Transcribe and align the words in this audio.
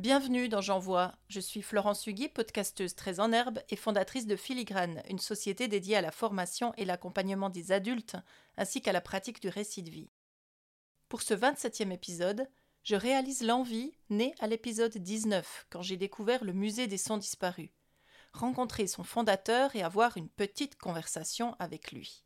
Bienvenue 0.00 0.48
dans 0.48 0.62
J'envoie. 0.62 1.12
Je 1.28 1.40
suis 1.40 1.60
Florence 1.60 2.06
Hugui, 2.06 2.30
podcasteuse 2.30 2.94
très 2.94 3.20
en 3.20 3.32
herbe 3.32 3.58
et 3.68 3.76
fondatrice 3.76 4.26
de 4.26 4.34
Filigrane, 4.34 5.02
une 5.10 5.18
société 5.18 5.68
dédiée 5.68 5.96
à 5.96 6.00
la 6.00 6.10
formation 6.10 6.72
et 6.78 6.86
l'accompagnement 6.86 7.50
des 7.50 7.70
adultes, 7.70 8.16
ainsi 8.56 8.80
qu'à 8.80 8.92
la 8.92 9.02
pratique 9.02 9.42
du 9.42 9.50
récit 9.50 9.82
de 9.82 9.90
vie. 9.90 10.08
Pour 11.10 11.20
ce 11.20 11.34
27e 11.34 11.92
épisode, 11.92 12.48
je 12.82 12.96
réalise 12.96 13.42
l'envie 13.42 13.92
née 14.08 14.34
à 14.38 14.46
l'épisode 14.46 14.96
19, 14.96 15.66
quand 15.68 15.82
j'ai 15.82 15.98
découvert 15.98 16.44
le 16.44 16.54
musée 16.54 16.86
des 16.86 16.96
sons 16.96 17.18
disparus. 17.18 17.68
Rencontrer 18.32 18.86
son 18.86 19.04
fondateur 19.04 19.76
et 19.76 19.82
avoir 19.82 20.16
une 20.16 20.30
petite 20.30 20.78
conversation 20.78 21.56
avec 21.58 21.92
lui. 21.92 22.24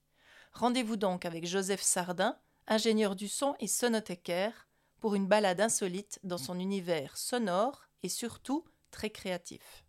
Rendez-vous 0.52 0.96
donc 0.96 1.24
avec 1.24 1.44
Joseph 1.44 1.82
Sardin, 1.82 2.38
ingénieur 2.68 3.16
du 3.16 3.26
son 3.26 3.56
et 3.58 3.66
sonothécaire, 3.66 4.68
pour 5.04 5.16
une 5.16 5.26
balade 5.26 5.60
insolite 5.60 6.18
dans 6.22 6.38
son 6.38 6.58
univers 6.58 7.18
sonore 7.18 7.90
et 8.02 8.08
surtout 8.08 8.64
très 8.90 9.10
créatif. 9.10 9.84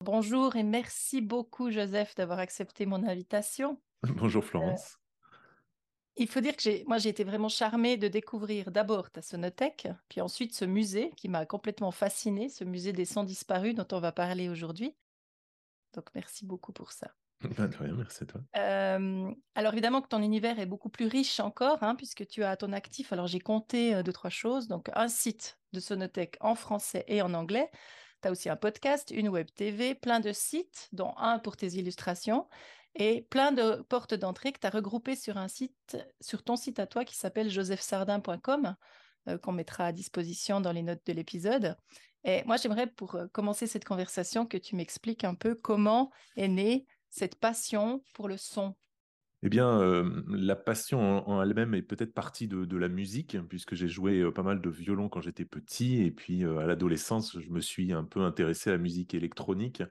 Bonjour 0.00 0.54
et 0.56 0.62
merci 0.62 1.22
beaucoup 1.22 1.70
Joseph 1.70 2.14
d'avoir 2.14 2.40
accepté 2.40 2.84
mon 2.84 3.02
invitation. 3.08 3.80
Bonjour 4.02 4.44
Florence. 4.44 4.98
Euh, 5.32 5.36
il 6.16 6.28
faut 6.28 6.40
dire 6.40 6.54
que 6.54 6.62
j'ai, 6.62 6.84
moi 6.86 6.98
j'ai 6.98 7.08
été 7.08 7.24
vraiment 7.24 7.48
charmée 7.48 7.96
de 7.96 8.06
découvrir 8.06 8.70
d'abord 8.70 9.10
ta 9.10 9.22
sonothèque, 9.22 9.88
puis 10.10 10.20
ensuite 10.20 10.54
ce 10.54 10.66
musée 10.66 11.10
qui 11.16 11.30
m'a 11.30 11.46
complètement 11.46 11.90
fascinée, 11.90 12.50
ce 12.50 12.64
musée 12.64 12.92
des 12.92 13.06
sons 13.06 13.24
disparus 13.24 13.74
dont 13.74 13.88
on 13.92 13.98
va 13.98 14.12
parler 14.12 14.50
aujourd'hui. 14.50 14.94
Donc 15.94 16.10
merci 16.14 16.44
beaucoup 16.44 16.74
pour 16.74 16.92
ça. 16.92 17.14
Bah, 17.58 17.68
merci 17.96 18.22
à 18.22 18.26
toi. 18.26 18.40
alors 18.54 19.72
évidemment 19.72 20.00
que 20.00 20.08
ton 20.08 20.22
univers 20.22 20.58
est 20.58 20.66
beaucoup 20.66 20.88
plus 20.88 21.06
riche 21.06 21.40
encore, 21.40 21.82
hein, 21.82 21.94
puisque 21.94 22.26
tu 22.26 22.42
as 22.42 22.50
à 22.50 22.56
ton 22.56 22.72
actif, 22.72 23.12
alors 23.12 23.26
j'ai 23.26 23.40
compté 23.40 24.02
deux, 24.02 24.12
trois 24.12 24.30
choses, 24.30 24.68
donc 24.68 24.90
un 24.94 25.08
site 25.08 25.58
de 25.72 25.80
Sonothèque 25.80 26.36
en 26.40 26.54
français 26.54 27.04
et 27.08 27.22
en 27.22 27.34
anglais. 27.34 27.70
Tu 28.22 28.28
as 28.28 28.30
aussi 28.30 28.48
un 28.48 28.56
podcast, 28.56 29.12
une 29.14 29.28
web 29.28 29.48
TV, 29.54 29.94
plein 29.94 30.20
de 30.20 30.32
sites, 30.32 30.88
dont 30.92 31.14
un 31.16 31.38
pour 31.38 31.56
tes 31.56 31.74
illustrations, 31.74 32.48
et 32.94 33.22
plein 33.22 33.52
de 33.52 33.82
portes 33.88 34.14
d'entrée 34.14 34.52
que 34.52 34.60
tu 34.60 34.66
as 34.66 34.70
regroupées 34.70 35.16
sur 35.16 35.36
un 35.36 35.48
site, 35.48 35.98
sur 36.20 36.42
ton 36.42 36.56
site 36.56 36.78
à 36.78 36.86
toi 36.86 37.04
qui 37.04 37.16
s'appelle 37.16 37.50
josephsardin.com, 37.50 38.76
qu'on 39.42 39.52
mettra 39.52 39.86
à 39.86 39.92
disposition 39.92 40.60
dans 40.60 40.72
les 40.72 40.82
notes 40.82 41.04
de 41.06 41.12
l'épisode. 41.12 41.76
Et 42.24 42.42
moi, 42.44 42.56
j'aimerais 42.56 42.86
pour 42.86 43.18
commencer 43.32 43.66
cette 43.66 43.84
conversation 43.84 44.46
que 44.46 44.56
tu 44.56 44.76
m'expliques 44.76 45.24
un 45.24 45.34
peu 45.34 45.54
comment 45.54 46.10
est 46.36 46.48
né 46.48 46.86
cette 47.14 47.36
passion 47.36 48.02
pour 48.12 48.28
le 48.28 48.36
son 48.36 48.74
eh 49.46 49.50
bien, 49.50 49.78
euh, 49.78 50.22
la 50.30 50.56
passion 50.56 51.28
en, 51.28 51.42
elle-même 51.42 51.74
est 51.74 51.82
peut-être 51.82 52.14
partie 52.14 52.48
de, 52.48 52.76
la 52.78 52.88
musique, 52.88 53.36
puisque 53.50 53.74
j'ai 53.74 53.88
joué 53.88 54.20
euh, 54.20 54.32
pas 54.32 54.42
mal 54.42 54.62
de 54.62 54.70
violon 54.70 55.10
quand 55.10 55.20
j'étais 55.20 55.44
petit, 55.44 56.02
et 56.02 56.10
puis 56.10 56.46
euh, 56.46 56.60
à 56.60 56.66
l'adolescence, 56.66 57.38
je 57.38 57.50
me 57.50 57.60
suis 57.60 57.92
un 57.92 58.04
peu 58.04 58.22
intéressé 58.22 58.70
à 58.70 58.72
la 58.72 58.78
musique 58.78 59.12
électronique 59.12 59.82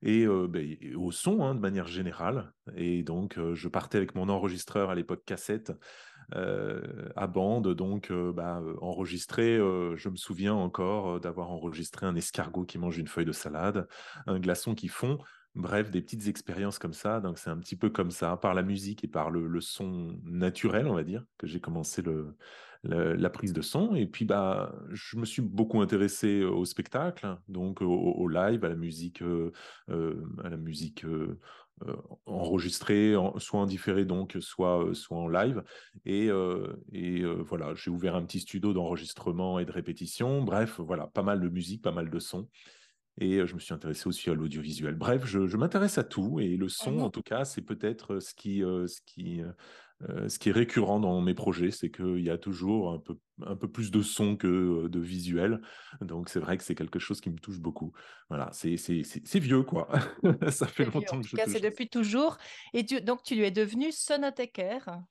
et, 0.00 0.26
ben, 0.26 0.76
au 0.94 1.10
son 1.10 1.42
hein, 1.42 1.56
de 1.56 1.60
manière 1.60 1.88
générale. 1.88 2.52
Et 2.76 3.02
donc, 3.02 3.36
je 3.54 3.68
partais 3.68 3.98
avec 3.98 4.14
mon 4.14 4.28
enregistreur 4.28 4.90
à 4.90 4.94
l'époque 4.94 5.24
cassette 5.24 5.72
à 6.30 7.26
bande, 7.26 7.74
donc 7.74 8.12
bah, 8.12 8.62
enregistré. 8.80 9.56
je 9.56 10.08
me 10.08 10.16
souviens 10.16 10.54
encore 10.54 11.20
d'avoir 11.20 11.50
enregistré 11.50 12.04
un 12.06 12.14
escargot 12.16 12.64
qui 12.64 12.78
mange 12.78 12.98
une 12.98 13.08
feuille 13.08 13.24
de 13.24 13.32
salade, 13.32 13.88
un 14.26 14.38
glaçon 14.38 14.74
qui 14.74 14.88
fond. 14.88 15.18
Bref, 15.54 15.90
des 15.90 16.00
petites 16.00 16.26
expériences 16.26 16.78
comme 16.80 16.92
ça. 16.92 17.20
Donc, 17.20 17.38
c'est 17.38 17.50
un 17.50 17.58
petit 17.58 17.76
peu 17.76 17.88
comme 17.88 18.10
ça, 18.10 18.36
par 18.36 18.54
la 18.54 18.62
musique 18.62 19.04
et 19.04 19.08
par 19.08 19.30
le, 19.30 19.60
son 19.60 20.18
naturel, 20.24 20.88
on 20.88 20.94
va 20.94 21.04
dire, 21.04 21.24
que 21.38 21.46
j'ai 21.46 21.60
commencé 21.60 22.02
le, 22.02 22.36
la 22.82 23.30
prise 23.30 23.52
de 23.52 23.62
son. 23.62 23.94
Et 23.94 24.06
puis, 24.06 24.24
bah, 24.24 24.74
je 24.90 25.16
me 25.16 25.24
suis 25.24 25.42
beaucoup 25.42 25.80
intéressé 25.80 26.42
au 26.42 26.64
spectacle, 26.64 27.36
donc 27.48 27.82
au, 27.82 28.28
live, 28.28 28.64
à 28.64 28.68
la 28.68 28.74
musique, 28.74 29.22
euh, 29.22 29.52
euh, 29.90 30.26
à 30.42 30.50
la 30.50 30.56
musique 30.56 31.04
euh, 31.04 31.38
enregistrée, 32.26 33.14
soit 33.38 33.60
en 33.60 33.66
différé, 33.66 34.04
donc, 34.04 34.36
soit, 34.40 34.92
soit 34.92 35.18
en 35.18 35.28
live. 35.28 35.62
Et, 36.04 36.30
et 36.92 37.24
voilà, 37.24 37.74
j'ai 37.74 37.90
ouvert 37.90 38.16
un 38.16 38.24
petit 38.24 38.40
studio 38.40 38.72
d'enregistrement 38.72 39.58
et 39.58 39.64
de 39.64 39.72
répétition. 39.72 40.42
Bref, 40.42 40.80
voilà, 40.80 41.06
pas 41.08 41.22
mal 41.22 41.40
de 41.40 41.48
musique, 41.48 41.82
pas 41.82 41.92
mal 41.92 42.10
de 42.10 42.18
sons. 42.18 42.48
Et 43.20 43.46
je 43.46 43.54
me 43.54 43.60
suis 43.60 43.72
intéressé 43.72 44.08
aussi 44.08 44.28
à 44.30 44.34
l'audiovisuel. 44.34 44.96
Bref, 44.96 45.24
je, 45.24 45.56
m'intéresse 45.56 45.98
à 45.98 46.04
tout 46.04 46.40
et 46.40 46.56
le 46.56 46.68
son, 46.68 46.98
en 46.98 47.10
tout 47.10 47.22
cas, 47.22 47.44
c'est 47.44 47.62
peut-être 47.62 48.18
ce 48.18 48.34
qui, 48.34 48.64
euh, 48.64 48.88
ce, 48.88 49.00
qui, 49.06 49.40
ce 50.26 50.38
qui 50.38 50.48
est 50.48 50.52
récurrent 50.52 50.98
dans 50.98 51.20
mes 51.20 51.34
projets, 51.34 51.70
c'est 51.70 51.90
qu'il 51.90 52.20
y 52.20 52.30
a 52.30 52.38
toujours 52.38 52.92
un 52.92 52.98
peu, 52.98 53.16
un 53.46 53.54
peu 53.54 53.70
plus 53.70 53.92
de 53.92 54.02
son 54.02 54.36
que 54.36 54.88
de 54.88 55.00
visuel. 55.00 55.60
Donc, 56.00 56.28
c'est 56.28 56.40
vrai 56.40 56.56
que 56.56 56.64
c'est 56.64 56.74
quelque 56.74 56.98
chose 56.98 57.20
qui 57.20 57.30
me 57.30 57.38
touche 57.38 57.60
beaucoup. 57.60 57.92
Voilà, 58.30 58.50
c'est 58.52 58.74
vieux, 59.38 59.62
quoi. 59.62 59.88
Ça 60.50 60.66
fait 60.66 60.86
longtemps 60.86 61.20
que 61.20 61.28
je 61.28 61.36
C'est 61.46 61.60
depuis 61.60 61.88
toujours. 61.88 62.36
Et 62.72 62.82
donc, 62.82 63.22
tu 63.22 63.36
lui 63.36 63.44
es 63.44 63.52
devenu 63.52 63.92
sonothécaire. 63.92 65.02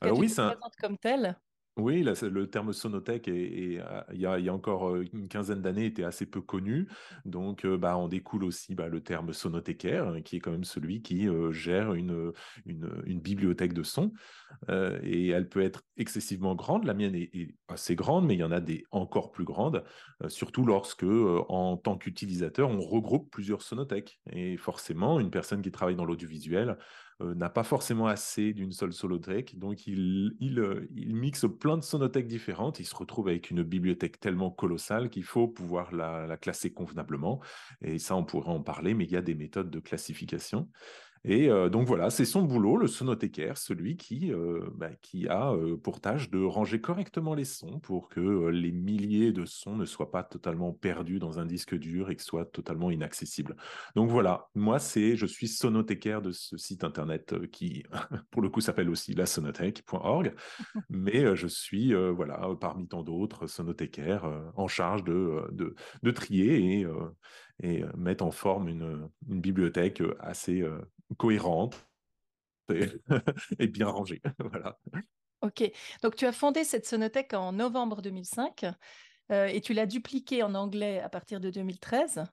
Alors, 0.00 0.18
oui, 0.18 0.28
c'est 0.28 0.42
comme 0.80 0.98
tel. 0.98 1.36
Oui, 1.78 2.02
le 2.02 2.46
terme 2.46 2.72
sonothèque, 2.72 3.28
il, 3.28 3.80
y 4.12 4.26
a, 4.26 4.52
encore 4.52 4.90
euh, 4.90 5.04
une 5.12 5.28
quinzaine 5.28 5.62
d'années, 5.62 5.86
était 5.86 6.02
assez 6.02 6.26
peu 6.26 6.40
connu. 6.40 6.88
Donc, 7.24 7.64
euh, 7.64 7.78
bah, 7.78 7.96
on 7.96 8.08
découle 8.08 8.42
aussi 8.42 8.74
bah, 8.74 8.88
le 8.88 9.00
terme 9.00 9.32
sonothécaire, 9.32 10.08
hein, 10.08 10.20
qui 10.20 10.36
est 10.36 10.40
quand 10.40 10.50
même 10.50 10.64
celui 10.64 11.02
qui 11.02 11.28
euh, 11.28 11.52
gère 11.52 11.94
une, 11.94 12.32
une, 12.66 13.20
bibliothèque 13.20 13.74
de 13.74 13.84
sons. 13.84 14.12
et 14.68 15.28
elle 15.28 15.48
peut 15.48 15.62
être 15.62 15.84
excessivement 15.96 16.56
grande. 16.56 16.84
La 16.84 16.94
mienne 16.94 17.14
est, 17.14 17.54
assez 17.68 17.94
grande, 17.94 18.26
mais 18.26 18.34
il 18.34 18.40
y 18.40 18.44
en 18.44 18.50
a 18.50 18.60
des 18.60 18.84
encore 18.90 19.30
plus 19.30 19.44
grandes, 19.44 19.84
surtout 20.28 20.64
lorsque, 20.64 21.04
en 21.04 21.76
tant 21.76 21.96
qu'utilisateur, 21.96 22.70
on 22.70 22.80
regroupe 22.80 23.30
plusieurs 23.30 23.62
sonothèques. 23.62 24.20
Et 24.32 24.56
forcément, 24.56 25.20
une 25.20 25.30
personne 25.30 25.62
qui 25.62 25.70
travaille 25.70 25.96
dans 25.96 26.04
l'audiovisuel 26.04 26.76
n'a 27.20 27.48
pas 27.48 27.64
forcément 27.64 28.06
assez 28.06 28.52
d'une 28.52 28.72
seule 28.72 28.92
sonothèque. 28.92 29.58
Donc, 29.58 29.86
il, 29.86 30.36
il, 30.40 31.16
mixe 31.16 31.46
plein 31.60 31.76
de 31.76 31.82
sonothèques 31.82 32.28
différentes. 32.28 32.78
Il 32.78 32.86
se 32.86 32.94
retrouve 32.94 33.28
avec 33.28 33.50
une 33.50 33.62
bibliothèque 33.62 34.20
tellement 34.20 34.50
colossale 34.50 35.10
qu'il 35.10 35.24
faut 35.24 35.48
pouvoir 35.48 35.92
la, 35.92 36.36
classer 36.36 36.72
convenablement. 36.72 37.40
Et 37.80 37.98
ça, 37.98 38.14
on 38.14 38.24
pourrait 38.24 38.50
en 38.50 38.62
parler, 38.62 38.94
mais 38.94 39.04
il 39.04 39.10
y 39.10 39.16
a 39.16 39.22
des 39.22 39.34
méthodes 39.34 39.70
de 39.70 39.80
classification. 39.80 40.68
Et 41.24 41.48
euh, 41.48 41.68
donc 41.68 41.86
voilà, 41.86 42.10
c'est 42.10 42.24
son 42.24 42.42
boulot, 42.42 42.76
le 42.76 42.86
sonothécaire, 42.86 43.58
celui 43.58 43.96
qui, 43.96 44.32
euh, 44.32 44.68
bah, 44.74 44.90
qui 45.02 45.28
a 45.28 45.52
euh, 45.52 45.76
pour 45.76 46.00
tâche 46.00 46.30
de 46.30 46.42
ranger 46.42 46.80
correctement 46.80 47.34
les 47.34 47.44
sons 47.44 47.80
pour 47.80 48.08
que 48.08 48.48
les 48.48 48.72
milliers 48.72 49.32
de 49.32 49.44
sons 49.44 49.76
ne 49.76 49.84
soient 49.84 50.10
pas 50.10 50.22
totalement 50.22 50.72
perdus 50.72 51.18
dans 51.18 51.38
un 51.38 51.46
disque 51.46 51.74
dur 51.74 52.10
et 52.10 52.16
que 52.16 52.22
soient 52.22 52.44
totalement 52.44 52.90
inaccessibles. 52.90 53.56
Donc 53.96 54.10
voilà, 54.10 54.48
moi 54.54 54.78
c'est, 54.78 55.16
je 55.16 55.26
suis 55.26 55.48
sonothécaire 55.48 56.22
de 56.22 56.30
ce 56.30 56.56
site 56.56 56.84
internet 56.84 57.48
qui, 57.50 57.84
pour 58.30 58.42
le 58.42 58.48
coup, 58.48 58.60
s'appelle 58.60 58.90
aussi 58.90 59.14
la 59.14 59.26
sonothèque.org, 59.26 60.34
mais 60.88 61.34
je 61.36 61.46
suis 61.46 61.94
voilà 61.94 62.48
parmi 62.60 62.86
tant 62.86 63.02
d'autres 63.02 63.46
sonothécaires 63.46 64.30
en 64.56 64.68
charge 64.68 65.04
de, 65.04 65.42
de, 65.52 66.10
trier 66.10 66.80
et, 66.80 66.86
et 67.62 67.84
mettre 67.96 68.24
en 68.24 68.30
forme 68.30 68.68
une 68.68 69.08
bibliothèque 69.22 70.02
assez 70.20 70.64
cohérente 71.16 71.88
et, 73.58 73.66
bien 73.66 73.88
rangée. 73.88 74.20
voilà. 74.38 74.78
Ok, 75.40 75.70
donc 76.02 76.16
tu 76.16 76.26
as 76.26 76.32
fondé 76.32 76.64
cette 76.64 76.86
sonothèque 76.86 77.32
en 77.32 77.52
novembre 77.52 78.02
2005 78.02 78.66
euh, 79.30 79.46
et 79.46 79.60
tu 79.60 79.72
l'as 79.72 79.86
dupliquée 79.86 80.42
en 80.42 80.54
anglais 80.54 81.00
à 81.00 81.08
partir 81.08 81.40
de 81.40 81.50
2013. 81.50 82.24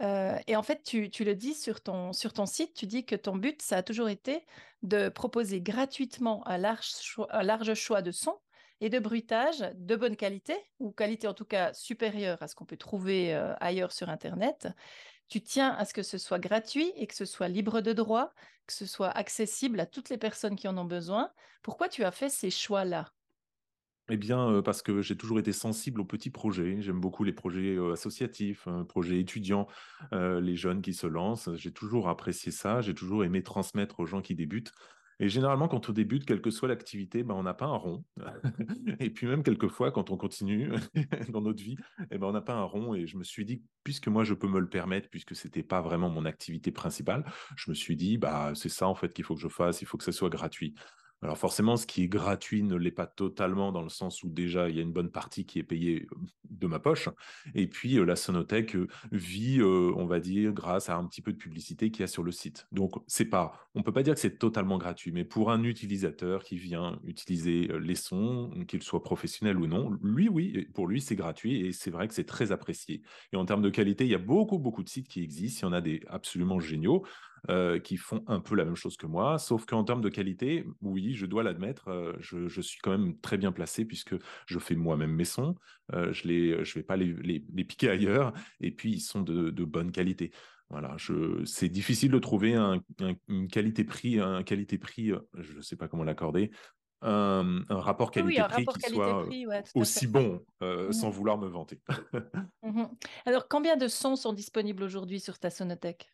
Euh, 0.00 0.38
et 0.46 0.56
en 0.56 0.62
fait, 0.62 0.82
tu, 0.82 1.24
le 1.24 1.34
dis 1.34 1.54
sur 1.54 1.82
ton, 1.82 2.12
sur 2.12 2.32
ton 2.32 2.46
site, 2.46 2.74
tu 2.74 2.86
dis 2.86 3.04
que 3.04 3.16
ton 3.16 3.36
but, 3.36 3.60
ça 3.62 3.78
a 3.78 3.82
toujours 3.82 4.08
été 4.08 4.44
de 4.82 5.08
proposer 5.08 5.60
gratuitement 5.60 6.46
un 6.46 6.58
large 6.58 6.88
choix, 7.00 7.28
un 7.30 7.42
large 7.42 7.74
choix 7.74 8.02
de 8.02 8.10
sons 8.10 8.38
et 8.80 8.88
de 8.88 8.98
bruitage 8.98 9.64
de 9.74 9.94
bonne 9.94 10.16
qualité, 10.16 10.56
ou 10.80 10.90
qualité 10.90 11.28
en 11.28 11.34
tout 11.34 11.44
cas 11.44 11.72
supérieure 11.72 12.42
à 12.42 12.48
ce 12.48 12.54
qu'on 12.54 12.64
peut 12.64 12.76
trouver 12.76 13.34
euh, 13.34 13.54
ailleurs 13.60 13.92
sur 13.92 14.08
Internet, 14.08 14.68
tu 15.28 15.40
tiens 15.40 15.70
à 15.74 15.84
ce 15.84 15.94
que 15.94 16.02
ce 16.02 16.18
soit 16.18 16.38
gratuit 16.38 16.92
et 16.96 17.06
que 17.06 17.14
ce 17.14 17.24
soit 17.24 17.48
libre 17.48 17.80
de 17.80 17.92
droit, 17.92 18.32
que 18.66 18.72
ce 18.72 18.86
soit 18.86 19.10
accessible 19.10 19.80
à 19.80 19.86
toutes 19.86 20.10
les 20.10 20.18
personnes 20.18 20.56
qui 20.56 20.68
en 20.68 20.76
ont 20.78 20.84
besoin. 20.84 21.30
Pourquoi 21.62 21.88
tu 21.88 22.04
as 22.04 22.10
fait 22.10 22.28
ces 22.28 22.50
choix-là? 22.50 23.12
Eh 24.08 24.16
bien, 24.16 24.50
euh, 24.50 24.62
parce 24.62 24.82
que 24.82 25.00
j'ai 25.00 25.16
toujours 25.16 25.38
été 25.38 25.52
sensible 25.52 26.00
aux 26.00 26.04
petits 26.04 26.30
projets. 26.30 26.82
J'aime 26.82 27.00
beaucoup 27.00 27.22
les 27.24 27.32
projets 27.32 27.76
euh, 27.76 27.92
associatifs, 27.92 28.66
euh, 28.66 28.84
projets 28.84 29.20
étudiants, 29.20 29.68
les 30.10 30.56
jeunes 30.56 30.82
qui 30.82 30.92
se 30.92 31.06
lancent. 31.06 31.48
J'ai 31.54 31.72
toujours 31.72 32.08
apprécié 32.08 32.50
ça. 32.50 32.80
J'ai 32.80 32.94
toujours 32.94 33.24
aimé 33.24 33.42
transmettre 33.42 34.00
aux 34.00 34.06
gens 34.06 34.20
qui 34.20 34.34
débutent. 34.34 34.72
Et 35.22 35.28
généralement, 35.28 35.68
quand 35.68 35.88
on 35.88 35.92
débute, 35.92 36.26
quelle 36.26 36.40
que 36.40 36.50
soit 36.50 36.66
l'activité, 36.66 37.22
ben, 37.22 37.36
on 37.36 37.44
n'a 37.44 37.54
pas 37.54 37.66
un 37.66 37.76
rond. 37.76 38.04
et 38.98 39.08
puis 39.08 39.28
même 39.28 39.44
quelquefois, 39.44 39.92
quand 39.92 40.10
on 40.10 40.16
continue 40.16 40.72
dans 41.28 41.40
notre 41.40 41.62
vie, 41.62 41.76
eh 42.10 42.18
ben, 42.18 42.26
on 42.26 42.32
n'a 42.32 42.40
pas 42.40 42.54
un 42.54 42.64
rond. 42.64 42.92
Et 42.92 43.06
je 43.06 43.16
me 43.16 43.22
suis 43.22 43.44
dit, 43.44 43.62
puisque 43.84 44.08
moi, 44.08 44.24
je 44.24 44.34
peux 44.34 44.48
me 44.48 44.58
le 44.58 44.68
permettre, 44.68 45.08
puisque 45.10 45.36
ce 45.36 45.46
n'était 45.46 45.62
pas 45.62 45.80
vraiment 45.80 46.10
mon 46.10 46.24
activité 46.24 46.72
principale, 46.72 47.24
je 47.54 47.70
me 47.70 47.74
suis 47.76 47.94
dit, 47.94 48.18
bah, 48.18 48.50
c'est 48.56 48.68
ça 48.68 48.88
en 48.88 48.96
fait 48.96 49.14
qu'il 49.14 49.24
faut 49.24 49.36
que 49.36 49.40
je 49.40 49.46
fasse, 49.46 49.80
il 49.80 49.84
faut 49.84 49.96
que 49.96 50.02
ça 50.02 50.10
soit 50.10 50.28
gratuit. 50.28 50.74
Alors 51.22 51.38
forcément, 51.38 51.76
ce 51.76 51.86
qui 51.86 52.02
est 52.02 52.08
gratuit 52.08 52.64
ne 52.64 52.74
l'est 52.74 52.90
pas 52.90 53.06
totalement 53.06 53.70
dans 53.70 53.82
le 53.82 53.88
sens 53.88 54.24
où 54.24 54.28
déjà 54.28 54.68
il 54.68 54.76
y 54.76 54.80
a 54.80 54.82
une 54.82 54.92
bonne 54.92 55.10
partie 55.10 55.46
qui 55.46 55.60
est 55.60 55.62
payée 55.62 56.08
euh, 56.10 56.16
de 56.50 56.66
ma 56.66 56.80
poche. 56.80 57.08
Et 57.54 57.68
puis 57.68 57.96
euh, 57.96 58.04
la 58.04 58.16
Sonothèque 58.16 58.74
euh, 58.74 58.88
vit, 59.12 59.62
on 59.62 60.06
va 60.06 60.18
dire, 60.18 60.52
grâce 60.52 60.88
à 60.88 60.96
un 60.96 61.06
petit 61.06 61.22
peu 61.22 61.32
de 61.32 61.38
publicité 61.38 61.90
qu'il 61.90 62.00
y 62.00 62.04
a 62.04 62.08
sur 62.08 62.24
le 62.24 62.32
site. 62.32 62.66
Donc 62.72 62.94
c'est 63.06 63.24
pas, 63.24 63.68
on 63.76 63.82
peut 63.82 63.92
pas 63.92 64.02
dire 64.02 64.14
que 64.14 64.20
c'est 64.20 64.38
totalement 64.38 64.78
gratuit, 64.78 65.12
mais 65.12 65.24
pour 65.24 65.52
un 65.52 65.62
utilisateur 65.62 66.42
qui 66.42 66.56
vient 66.56 66.98
utiliser 67.04 67.68
les 67.80 67.94
sons, 67.94 68.50
qu'il 68.66 68.82
soit 68.82 69.02
professionnel 69.02 69.58
ou 69.58 69.66
non, 69.68 69.90
lui 70.02 70.28
oui, 70.28 70.66
pour 70.74 70.88
lui 70.88 71.00
c'est 71.00 71.16
gratuit 71.16 71.66
et 71.66 71.72
c'est 71.72 71.90
vrai 71.90 72.08
que 72.08 72.14
c'est 72.14 72.24
très 72.24 72.50
apprécié. 72.50 73.02
Et 73.32 73.36
en 73.36 73.44
termes 73.44 73.62
de 73.62 73.70
qualité, 73.70 74.04
il 74.04 74.10
y 74.10 74.14
a 74.14 74.18
beaucoup 74.18 74.58
beaucoup 74.58 74.82
de 74.82 74.88
sites 74.88 75.08
qui 75.08 75.22
existent. 75.22 75.68
Il 75.68 75.70
y 75.70 75.72
en 75.72 75.76
a 75.76 75.80
des 75.80 76.02
absolument 76.08 76.58
géniaux. 76.58 77.04
Euh, 77.50 77.80
qui 77.80 77.96
font 77.96 78.22
un 78.28 78.38
peu 78.38 78.54
la 78.54 78.64
même 78.64 78.76
chose 78.76 78.96
que 78.96 79.06
moi, 79.06 79.36
sauf 79.36 79.66
qu'en 79.66 79.82
termes 79.82 80.00
de 80.00 80.08
qualité, 80.08 80.64
oui, 80.80 81.14
je 81.16 81.26
dois 81.26 81.42
l'admettre, 81.42 81.88
euh, 81.88 82.12
je, 82.20 82.60
suis 82.60 82.78
quand 82.78 82.92
même 82.92 83.18
très 83.18 83.36
bien 83.36 83.50
placé 83.50 83.84
puisque 83.84 84.14
je 84.46 84.58
fais 84.60 84.76
moi-même 84.76 85.10
mes 85.10 85.24
sons, 85.24 85.56
euh, 85.92 86.12
je 86.12 86.28
ne 86.28 86.62
je 86.62 86.74
vais 86.74 86.84
pas 86.84 86.96
les, 86.96 87.12
les, 87.24 87.64
piquer 87.64 87.90
ailleurs, 87.90 88.32
et 88.60 88.70
puis 88.70 88.92
ils 88.92 89.00
sont 89.00 89.22
de, 89.22 89.50
de 89.50 89.64
bonne 89.64 89.90
qualité. 89.90 90.30
Voilà, 90.70 90.94
c'est 91.44 91.68
difficile 91.68 92.12
de 92.12 92.20
trouver 92.20 92.54
un, 92.54 92.80
une 93.26 93.48
qualité-prix, 93.48 94.20
un 94.20 94.44
qualité-prix, 94.44 95.10
je 95.34 95.56
ne 95.56 95.62
sais 95.62 95.74
pas 95.74 95.88
comment 95.88 96.04
l'accorder, 96.04 96.52
un, 97.00 97.64
rapport 97.70 98.12
qualité-prix 98.12 98.66
qui 98.66 98.90
soit 98.92 99.26
aussi 99.74 100.06
bon, 100.06 100.44
mmh 100.60 100.92
sans 100.92 101.10
vouloir 101.10 101.38
me 101.38 101.48
vanter. 101.48 101.80
Mmh 102.62 102.84
Alors, 103.26 103.48
combien 103.48 103.76
de 103.76 103.88
sons 103.88 104.14
sont 104.14 104.32
disponibles 104.32 104.84
aujourd'hui 104.84 105.18
sur 105.18 105.40
ta 105.40 105.50
sonothèque? 105.50 106.12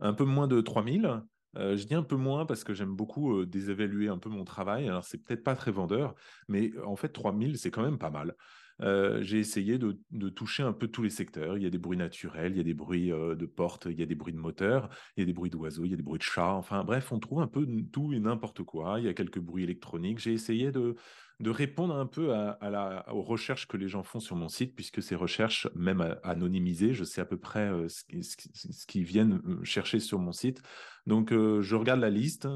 Un 0.00 0.12
peu 0.12 0.24
moins 0.24 0.48
de 0.48 0.60
3000. 0.60 1.22
Euh, 1.56 1.76
je 1.76 1.84
dis 1.84 1.94
un 1.94 2.02
peu 2.02 2.16
moins 2.16 2.46
parce 2.46 2.62
que 2.62 2.74
j'aime 2.74 2.94
beaucoup 2.94 3.38
euh, 3.38 3.46
désévaluer 3.46 4.08
un 4.08 4.18
peu 4.18 4.28
mon 4.28 4.44
travail. 4.44 4.88
Alors, 4.88 5.04
c'est 5.04 5.18
peut-être 5.18 5.42
pas 5.42 5.54
très 5.54 5.70
vendeur, 5.70 6.14
mais 6.48 6.70
en 6.84 6.96
fait, 6.96 7.08
3000, 7.08 7.58
c'est 7.58 7.70
quand 7.70 7.82
même 7.82 7.98
pas 7.98 8.10
mal. 8.10 8.34
Euh, 8.80 9.22
j'ai 9.22 9.40
essayé 9.40 9.76
de, 9.76 9.98
toucher 10.28 10.62
un 10.62 10.72
peu 10.72 10.86
tous 10.88 11.02
les 11.02 11.10
secteurs. 11.10 11.56
Il 11.56 11.64
y 11.64 11.66
a 11.66 11.70
des 11.70 11.78
bruits 11.78 11.98
naturels, 11.98 12.52
il 12.52 12.58
y 12.58 12.60
a 12.60 12.64
des 12.64 12.74
bruits 12.74 13.08
de 13.08 13.46
porte, 13.46 13.86
il 13.90 13.98
y 13.98 14.02
a 14.02 14.06
des 14.06 14.14
bruits 14.14 14.32
de 14.32 14.38
moteur, 14.38 14.88
il 15.16 15.20
y 15.20 15.22
a 15.24 15.26
des 15.26 15.32
bruits 15.32 15.50
d'oiseaux, 15.50 15.84
il 15.84 15.90
y 15.90 15.94
a 15.94 15.96
des 15.96 16.02
bruits 16.02 16.18
de 16.18 16.22
chats. 16.24 16.54
Enfin 16.54 16.84
bref, 16.84 17.10
on 17.10 17.18
trouve 17.18 17.40
un 17.40 17.48
peu 17.48 17.66
tout 17.90 18.12
et 18.12 18.20
n'importe 18.20 18.62
quoi. 18.62 19.00
Il 19.00 19.06
y 19.06 19.08
a 19.08 19.14
quelques 19.14 19.40
bruits 19.40 19.64
électroniques. 19.64 20.20
J'ai 20.20 20.32
essayé 20.32 20.70
de, 20.70 20.94
de 21.40 21.50
répondre 21.50 21.94
un 21.94 22.06
peu 22.06 22.34
à, 22.34 22.58
la, 22.62 23.04
aux 23.14 23.22
recherches 23.22 23.68
que 23.68 23.76
les 23.76 23.88
gens 23.88 24.02
font 24.02 24.18
sur 24.18 24.34
mon 24.34 24.48
site, 24.48 24.74
puisque 24.74 25.00
ces 25.00 25.14
recherches, 25.14 25.68
même 25.76 26.16
anonymisées, 26.24 26.94
je 26.94 27.04
sais 27.04 27.20
à 27.20 27.24
peu 27.24 27.38
près 27.38 27.70
euh, 27.70 27.88
ce, 27.88 28.86
qu'ils 28.86 29.04
viennent 29.04 29.40
euh, 29.46 29.62
chercher 29.62 30.00
sur 30.00 30.18
mon 30.18 30.32
site. 30.32 30.62
Donc, 31.06 31.32
euh, 31.32 31.62
je 31.62 31.76
regarde 31.76 32.00
la 32.00 32.10
liste 32.10 32.48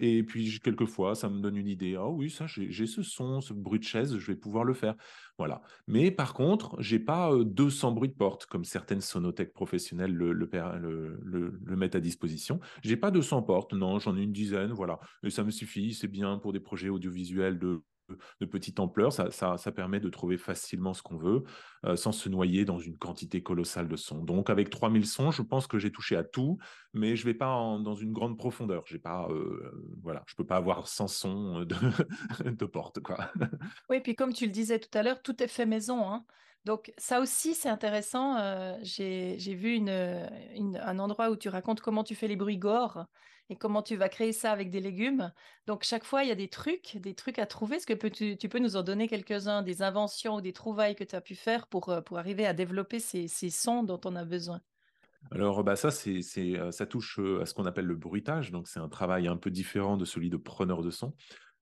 et 0.00 0.22
puis 0.24 0.58
quelquefois, 0.60 1.14
ça 1.14 1.28
me 1.28 1.40
donne 1.40 1.56
une 1.56 1.68
idée. 1.68 1.94
Ah 1.96 2.08
oui, 2.08 2.30
ça, 2.30 2.46
j'ai 2.46 2.86
ce 2.86 3.02
son, 3.02 3.40
ce 3.40 3.52
bruit 3.52 3.78
de 3.78 3.84
chaise, 3.84 4.16
je 4.16 4.26
vais 4.26 4.36
pouvoir 4.36 4.64
le 4.64 4.74
faire. 4.74 4.94
Voilà. 5.38 5.60
Mais 5.86 6.10
par 6.10 6.32
contre, 6.34 6.80
j'ai 6.80 6.98
pas 6.98 7.30
200 7.44 7.92
bruits 7.92 8.08
de 8.08 8.14
porte 8.14 8.46
comme 8.46 8.64
certaines 8.64 9.02
sonothèques 9.02 9.52
professionnelles 9.52 10.12
le, 10.12 10.32
le, 10.32 10.48
le, 11.22 11.76
mettent 11.76 11.94
à 11.94 12.00
disposition. 12.00 12.58
J'ai 12.82 12.96
pas 12.96 13.10
200 13.10 13.42
portes, 13.42 13.72
non, 13.74 13.98
j'en 13.98 14.16
ai 14.16 14.22
une 14.22 14.32
dizaine, 14.32 14.72
voilà. 14.72 14.98
Et 15.22 15.30
ça 15.30 15.44
me 15.44 15.50
suffit, 15.50 15.94
c'est 15.94 16.08
bien 16.08 16.38
pour 16.38 16.52
des 16.52 16.60
projets 16.60 16.88
audiovisuels 16.88 17.58
de 17.58 17.82
de 18.40 18.46
petite 18.46 18.80
ampleur. 18.80 19.12
Ça, 19.12 19.30
ça, 19.30 19.72
permet 19.72 20.00
de 20.00 20.08
trouver 20.08 20.38
facilement 20.38 20.94
ce 20.94 21.02
qu'on 21.02 21.16
veut 21.16 21.44
euh, 21.84 21.96
sans 21.96 22.12
se 22.12 22.28
noyer 22.28 22.64
dans 22.64 22.78
une 22.78 22.96
quantité 22.96 23.42
colossale 23.42 23.88
de 23.88 23.96
sons. 23.96 24.22
Donc 24.22 24.50
avec 24.50 24.70
3000 24.70 25.06
sons, 25.06 25.30
je 25.30 25.42
pense 25.42 25.66
que 25.66 25.78
j'ai 25.78 25.90
touché 25.90 26.16
à 26.16 26.24
tout, 26.24 26.58
mais 26.94 27.16
je 27.16 27.24
vais 27.24 27.34
pas 27.34 27.46
dans 27.46 27.94
une 27.94 28.12
grande 28.12 28.38
profondeur. 28.38 28.84
J'ai 28.86 28.98
pas, 28.98 29.28
euh, 29.30 29.70
voilà, 30.02 30.22
je 30.26 30.34
ne 30.34 30.36
peux 30.36 30.46
pas 30.46 30.56
avoir 30.56 30.88
100 30.88 31.08
sons 31.08 31.60
de, 31.60 31.76
de 32.50 32.64
porte. 32.64 33.00
Quoi. 33.00 33.18
Oui, 33.90 34.00
puis 34.00 34.14
comme 34.14 34.32
tu 34.32 34.46
le 34.46 34.52
disais 34.52 34.78
tout 34.78 34.96
à 34.96 35.02
l'heure, 35.02 35.22
tout 35.22 35.42
est 35.42 35.48
fait 35.48 35.66
maison. 35.66 36.10
Hein. 36.10 36.24
Donc 36.66 36.92
ça 36.98 37.20
aussi, 37.20 37.54
c'est 37.54 37.68
intéressant. 37.68 38.36
Euh, 38.38 38.76
j'ai 38.82 39.54
vu 39.54 39.80
un 39.88 40.98
endroit 40.98 41.30
où 41.30 41.36
tu 41.36 41.48
racontes 41.48 41.80
comment 41.80 42.02
tu 42.02 42.16
fais 42.16 42.26
les 42.26 42.34
bruits 42.34 42.58
gore 42.58 43.06
et 43.48 43.56
comment 43.56 43.82
tu 43.82 43.96
vas 43.96 44.08
créer 44.08 44.32
ça 44.32 44.52
avec 44.52 44.70
des 44.70 44.80
légumes. 44.80 45.32
Donc 45.66 45.84
chaque 45.84 46.04
fois, 46.04 46.24
il 46.24 46.28
y 46.28 46.32
a 46.32 46.36
des 46.36 46.48
trucs, 46.48 46.96
des 46.96 47.14
trucs 47.14 47.38
à 47.38 47.46
trouver. 47.46 47.76
Est-ce 47.76 47.86
que 47.86 48.34
tu, 48.36 48.48
peux 48.48 48.58
nous 48.58 48.76
en 48.76 48.82
donner 48.82 49.08
quelques-uns, 49.08 49.62
des 49.62 49.82
inventions 49.82 50.36
ou 50.36 50.40
des 50.40 50.52
trouvailles 50.52 50.96
que 50.96 51.04
tu 51.04 51.14
as 51.14 51.20
pu 51.20 51.34
faire 51.34 51.66
pour, 51.66 51.88
euh, 51.88 52.00
pour 52.00 52.18
arriver 52.18 52.46
à 52.46 52.52
développer 52.52 52.98
ces, 52.98 53.28
ces 53.28 53.50
sons 53.50 53.82
dont 53.82 54.00
on 54.04 54.16
a 54.16 54.24
besoin? 54.24 54.60
Alors, 55.30 55.64
bah 55.64 55.76
ça, 55.76 55.90
c'est, 55.90 56.20
euh, 56.38 56.70
ça 56.70 56.86
touche 56.86 57.18
euh, 57.18 57.42
à 57.42 57.46
ce 57.46 57.54
qu'on 57.54 57.66
appelle 57.66 57.86
le 57.86 57.96
bruitage. 57.96 58.52
Donc, 58.52 58.68
c'est 58.68 58.80
un 58.80 58.88
travail 58.88 59.26
un 59.26 59.36
peu 59.36 59.50
différent 59.50 59.96
de 59.96 60.04
celui 60.04 60.30
de 60.30 60.36
preneur 60.36 60.82
de 60.82 60.90
son. 60.90 61.14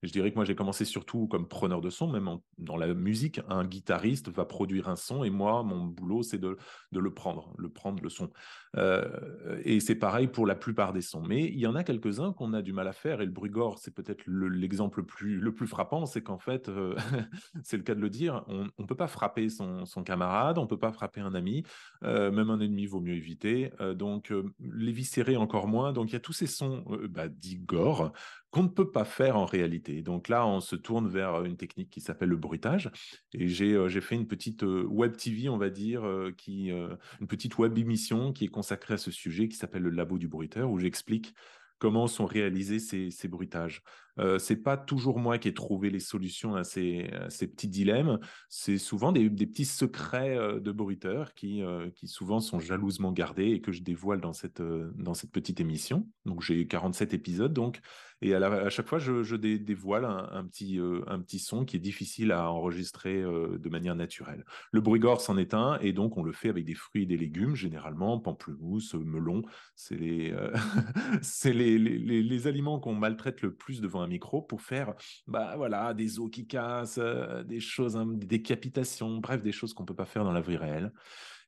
Je 0.03 0.13
dirais 0.13 0.31
que 0.31 0.37
moi, 0.37 0.45
j'ai 0.45 0.55
commencé 0.55 0.85
surtout 0.85 1.29
comme 1.29 1.49
preneur 1.49 1.81
de 1.81 1.89
son, 1.89 2.09
même 2.09 2.39
dans 2.59 2.77
la 2.77 2.93
musique. 2.93 3.41
Un 3.49 3.65
guitariste 3.65 4.29
va 4.29 4.45
produire 4.45 4.89
un 4.91 4.97
son 4.97 5.25
et 5.25 5.31
moi, 5.31 5.63
mon 5.63 5.87
boulot, 5.87 6.23
c'est 6.23 6.39
de, 6.39 6.59
de, 6.93 7.01
le 7.01 7.15
prendre, 7.15 7.55
le 7.57 7.71
prendre 7.71 8.03
le 8.03 8.11
son. 8.11 8.31
Euh, 8.77 9.61
et 9.65 9.81
c'est 9.81 9.95
pareil 9.95 10.27
pour 10.27 10.47
la 10.47 10.55
plupart 10.55 10.93
des 10.93 11.01
sons. 11.01 11.23
Mais 11.27 11.45
il 11.45 11.59
y 11.59 11.67
en 11.67 11.75
a 11.75 11.85
quelques-uns 11.85 12.33
qu'on 12.33 12.53
a 12.53 12.63
du 12.63 12.73
mal 12.73 12.89
à 12.89 12.93
faire 12.93 13.21
et 13.21 13.25
le 13.25 13.31
bruit 13.31 13.51
gore, 13.51 13.79
c'est 13.79 13.95
peut-être 13.95 14.25
l'exemple 14.27 15.01
le, 15.01 15.07
plus, 15.07 15.39
le 15.39 15.55
plus 15.55 15.67
frappant, 15.67 16.07
c'est 16.07 16.23
qu'en 16.23 16.39
fait, 16.39 16.69
euh, 16.69 16.95
c'est 17.63 17.77
le 17.77 17.83
cas 17.83 17.95
de 17.95 18.01
le 18.01 18.11
dire, 18.11 18.45
on 18.49 18.69
ne 18.79 18.87
peut 18.87 18.97
pas 18.97 19.07
frapper 19.07 19.49
son, 19.49 19.85
son, 19.85 20.03
camarade, 20.03 20.59
on 20.59 20.63
ne 20.63 20.69
peut 20.69 20.79
pas 20.79 20.93
frapper 20.93 21.21
un 21.21 21.35
ami, 21.35 21.63
euh, 22.03 22.31
même 22.31 22.51
un 22.51 22.61
ennemi 22.61 22.87
vaut 22.87 23.01
mieux 23.01 23.15
éviter. 23.15 23.71
donc, 23.95 24.33
les 24.61 24.93
viscérer 24.93 25.37
encore 25.37 25.67
moins. 25.67 25.93
Donc, 25.93 26.11
il 26.11 26.13
y 26.15 26.17
a 26.17 26.21
tous 26.21 26.33
ces 26.33 26.47
sons 26.47 26.85
bah, 27.09 27.29
dits 27.29 27.57
gore 27.57 28.13
qu'on 28.51 28.63
ne 28.63 28.69
peut 28.69 28.91
pas 28.91 29.05
faire 29.05 29.37
en 29.37 29.47
réalité. 29.47 30.03
Donc 30.03 30.29
là, 30.29 30.47
on 30.47 30.61
se 30.61 30.77
tourne 30.77 31.09
vers 31.09 31.43
une 31.45 31.57
technique 31.57 31.91
qui 31.91 32.01
s'appelle 32.01 32.29
le 32.29 32.37
bruitage. 32.37 32.91
Et 33.33 33.49
j'ai 33.49 34.01
fait 34.01 34.15
une 34.15 34.29
petite 34.29 34.63
web 34.63 35.17
TV, 35.17 35.49
on 35.49 35.59
va 35.59 35.71
dire, 35.71 36.05
qui, 36.37 36.69
une 36.69 37.27
petite 37.27 37.59
web 37.59 37.77
émission 37.77 38.33
qui 38.33 38.45
est 38.45 38.49
consacrée 38.65 38.95
à 38.95 38.99
ce 38.99 39.11
sujet, 39.11 39.47
qui 39.49 39.57
s'appelle 39.57 39.83
le 39.83 39.91
Labo 39.91 40.17
du 40.17 40.27
bruiteur, 40.27 40.71
où 40.71 40.79
j'explique 40.79 41.35
comment 41.79 42.07
sont 42.07 42.25
réalisés 42.25 42.79
ces, 42.79 43.11
ces 43.11 43.29
bruitages. 43.29 43.83
Euh, 44.19 44.39
c'est 44.39 44.57
pas 44.57 44.77
toujours 44.77 45.19
moi 45.19 45.39
qui 45.39 45.49
ai 45.49 45.55
trouvé 45.55 45.91
les 45.91 46.01
solutions 46.01 46.55
à 46.55 46.65
ces, 46.65 47.11
petits 47.31 47.69
dilemmes. 47.69 48.19
C'est 48.49 48.79
souvent 48.79 49.13
des, 49.13 49.29
petits 49.29 49.65
secrets 49.65 50.37
euh, 50.37 50.61
de 50.61 50.73
bruiteurs 50.73 51.35
qui, 51.35 51.63
euh, 51.63 51.91
qui 51.91 52.07
souvent 52.09 52.41
sont 52.41 52.61
jalousement 52.61 53.13
gardés 53.13 53.51
et 53.51 53.61
que 53.61 53.73
je 53.73 53.83
dévoile 53.83 54.21
dans 54.21 54.33
cette, 54.33 54.61
euh, 54.61 54.93
petite 55.33 55.61
émission. 55.61 56.09
Donc 56.25 56.43
j'ai 56.43 56.67
47 56.67 57.15
épisodes 57.15 57.53
donc 57.53 57.81
et 58.23 58.35
à, 58.35 58.71
chaque 58.71 58.89
fois 58.89 58.99
je, 58.99 59.37
dévoile 59.37 60.05
un, 60.05 60.45
petit, 60.47 61.39
son 61.39 61.65
qui 61.65 61.77
est 61.77 61.81
difficile 61.81 62.33
à 62.33 62.51
enregistrer 62.51 63.21
de 63.21 63.69
manière 63.69 63.95
naturelle. 63.97 64.45
Le 64.73 64.81
bruit 64.81 65.01
gore 65.01 65.21
c'en 65.21 65.37
est 65.37 65.53
un 65.53 65.79
et 65.81 65.93
donc 65.93 66.17
on 66.17 66.23
le 66.23 66.33
fait 66.33 66.49
avec 66.49 66.65
des 66.65 66.75
fruits 66.75 67.03
et 67.03 67.07
des 67.07 67.19
légumes 67.19 67.55
généralement 67.55 68.19
pamplemousse, 68.19 68.95
melon. 68.95 69.43
C'est 69.75 69.97
les, 69.97 70.33
les 71.79 72.47
aliments 72.47 72.81
qu'on 72.81 72.95
maltraite 72.95 73.43
le 73.43 73.53
plus 73.53 73.83
devant 73.83 74.04
micro 74.07 74.43
pour 74.43 74.63
faire 74.63 74.95
bah, 75.27 75.55
voilà, 75.57 75.95
des 75.95 76.19
os 76.19 76.31
qui 76.31 76.47
cassent, 76.47 76.99
euh, 76.99 77.43
des 77.45 77.61
choses, 77.61 77.97
hein, 77.97 78.07
des 78.07 78.27
décapitations, 78.27 79.19
bref, 79.19 79.43
des 79.43 79.53
choses 79.53 79.75
qu'on 79.75 79.85
peut 79.85 79.95
pas 79.95 80.05
faire 80.05 80.25
dans 80.25 80.33
la 80.33 80.41
vie 80.41 80.57
réelle. 80.57 80.93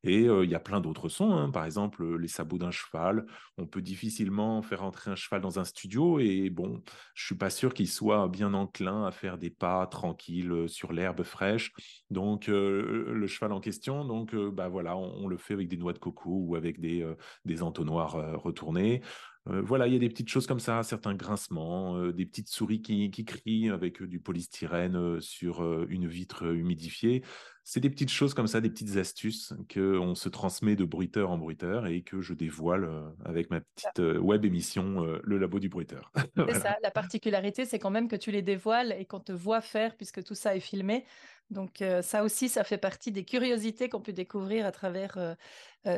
Et 0.02 0.28
euh, 0.28 0.44
il 0.44 0.50
y 0.50 0.54
a 0.54 0.60
plein 0.60 0.80
d'autres 0.80 1.08
sons, 1.08 1.32
hein. 1.32 1.50
par 1.50 1.64
exemple 1.64 2.16
les 2.16 2.28
sabots 2.28 2.58
d'un 2.58 2.70
cheval. 2.70 3.26
On 3.58 3.66
peut 3.66 3.82
difficilement 3.82 4.62
faire 4.62 4.84
entrer 4.84 5.10
un 5.10 5.16
cheval 5.16 5.40
dans 5.40 5.58
un 5.58 5.64
studio 5.64 6.20
et 6.20 6.48
bon, 6.50 6.82
je 7.14 7.26
suis 7.26 7.34
pas 7.34 7.50
sûr 7.50 7.75
qu'il 7.75 7.88
soit 7.88 8.28
bien 8.28 8.54
enclin 8.54 9.04
à 9.04 9.10
faire 9.10 9.36
des 9.36 9.50
pas 9.50 9.86
tranquilles 9.86 10.52
euh, 10.52 10.68
sur 10.68 10.92
l'herbe 10.92 11.22
fraîche. 11.25 11.72
Donc 12.10 12.46
le 12.46 13.26
cheval 13.26 13.52
en 13.52 13.60
question, 13.60 14.04
donc 14.04 14.34
bah 14.34 14.68
voilà, 14.68 14.96
on, 14.96 15.26
le 15.26 15.36
fait 15.36 15.54
avec 15.54 15.66
des 15.68 15.76
noix 15.76 15.92
de 15.92 15.98
coco 15.98 16.30
ou 16.30 16.54
avec 16.54 16.78
des, 16.80 17.04
des 17.44 17.62
entonnoirs 17.62 18.40
retournés. 18.40 19.02
Euh, 19.48 19.62
voilà, 19.62 19.86
il 19.86 19.92
y 19.92 19.96
a 19.96 19.98
des 19.98 20.08
petites 20.08 20.28
choses 20.28 20.46
comme 20.46 20.60
ça, 20.60 20.82
certains 20.82 21.14
grincements, 21.14 21.96
euh, 21.96 22.12
des 22.12 22.26
petites 22.26 22.48
souris 22.48 22.82
qui, 22.82 23.10
crient 23.24 23.70
avec 23.70 24.02
du 24.02 24.20
polystyrène 24.20 25.20
sur 25.20 25.62
une 25.88 26.06
vitre 26.06 26.44
humidifiée. 26.46 27.22
C'est 27.64 27.80
des 27.80 27.90
petites 27.90 28.10
choses 28.10 28.34
comme 28.34 28.46
ça, 28.46 28.60
des 28.60 28.70
petites 28.70 28.96
astuces 28.96 29.52
qu'on 29.72 30.14
se 30.14 30.28
transmet 30.28 30.76
de 30.76 30.84
bruiteur 30.84 31.30
en 31.30 31.38
bruiteur 31.38 31.86
et 31.86 32.02
que 32.02 32.20
je 32.20 32.34
dévoile 32.34 32.88
avec 33.24 33.50
ma 33.50 33.60
petite 33.60 33.98
web 34.20 34.44
émission, 34.44 35.04
Le 35.24 35.38
Labo 35.38 35.58
du 35.58 35.68
bruiteur. 35.68 36.12
C'est 36.36 36.60
ça, 36.60 36.76
la 36.82 36.92
particularité, 36.92 37.64
c'est 37.64 37.80
quand 37.80 37.90
même 37.90 38.06
que 38.06 38.14
tu 38.14 38.30
les 38.30 38.42
dévoiles 38.42 38.94
et 38.96 39.04
qu'on 39.04 39.18
te 39.18 39.32
voit 39.32 39.60
faire 39.60 39.96
puisque 39.96 40.22
tout 40.22 40.36
ça 40.36 40.54
est 40.54 40.60
filmé. 40.60 41.04
Donc 41.50 41.82
ça 42.02 42.24
aussi, 42.24 42.48
ça 42.48 42.64
fait 42.64 42.78
partie 42.78 43.12
des 43.12 43.24
curiosités 43.24 43.88
qu'on 43.88 44.00
peut 44.00 44.12
découvrir 44.12 44.66
à 44.66 44.72
travers 44.72 45.36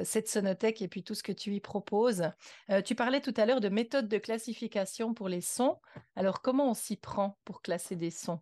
cette 0.04 0.28
sonothèque 0.28 0.82
et 0.82 0.88
puis 0.88 1.02
tout 1.02 1.14
ce 1.14 1.22
que 1.22 1.32
tu 1.32 1.54
y 1.54 1.60
proposes. 1.60 2.30
tu 2.84 2.94
parlais 2.94 3.20
tout 3.20 3.34
à 3.36 3.46
l'heure 3.46 3.60
de 3.60 3.70
méthode 3.70 4.08
de 4.08 4.18
classification 4.18 5.14
pour 5.14 5.28
les 5.28 5.40
sons. 5.40 5.78
Alors 6.16 6.42
comment 6.42 6.70
on 6.70 6.74
s'y 6.74 6.96
prend 6.96 7.38
pour 7.44 7.62
classer 7.62 7.96
des 7.96 8.10
sons? 8.10 8.40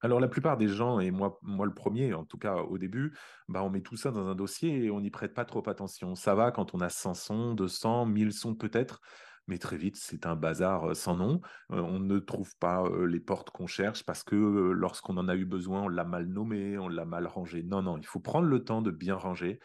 Alors 0.00 0.20
la 0.20 0.28
plupart 0.28 0.56
des 0.56 0.68
gens, 0.68 1.00
et 1.00 1.10
moi, 1.10 1.40
moi 1.42 1.66
le 1.66 1.74
premier, 1.74 2.14
en 2.14 2.24
tout 2.24 2.38
cas 2.38 2.54
au 2.54 2.78
début, 2.78 3.16
bah, 3.48 3.64
on 3.64 3.70
met 3.70 3.80
tout 3.80 3.96
ça 3.96 4.12
dans 4.12 4.28
un 4.28 4.36
dossier 4.36 4.84
et 4.84 4.90
on 4.92 5.00
n'y 5.00 5.10
prête 5.10 5.34
pas 5.34 5.44
trop 5.44 5.68
attention. 5.68 6.14
Ça 6.14 6.36
va 6.36 6.52
quand 6.52 6.72
on 6.72 6.80
a 6.80 6.88
100 6.88 7.14
sons, 7.14 7.54
200, 7.54 8.06
1000 8.06 8.32
sons 8.32 8.54
peut-être, 8.54 9.00
mais 9.48 9.58
très 9.58 9.76
vite, 9.76 9.96
c'est 9.96 10.26
un 10.26 10.36
bazar 10.36 10.94
sans 10.94 11.16
nom. 11.16 11.40
on 11.70 11.98
ne 11.98 12.18
trouve 12.18 12.56
pas 12.58 12.84
les 13.06 13.20
portes 13.20 13.50
qu'on 13.50 13.66
cherche 13.66 14.04
parce 14.04 14.22
que 14.22 14.36
lorsqu'on 14.36 15.16
en 15.16 15.28
a 15.28 15.34
eu 15.34 15.44
besoin, 15.44 15.82
on 15.82 15.88
l'a 15.88 16.04
mal 16.04 16.26
nommé, 16.26 16.78
on 16.78 16.88
l'a 16.88 17.04
mal 17.04 17.26
rangé. 17.26 17.62
Non, 17.62 17.82
non, 17.82 17.98
il 17.98 18.06
faut 18.06 18.20
prendre 18.20 18.46
le 18.46 18.64
temps 18.64 18.82
de 18.82 18.90
bien 18.90 19.14
ranger. 19.14 19.58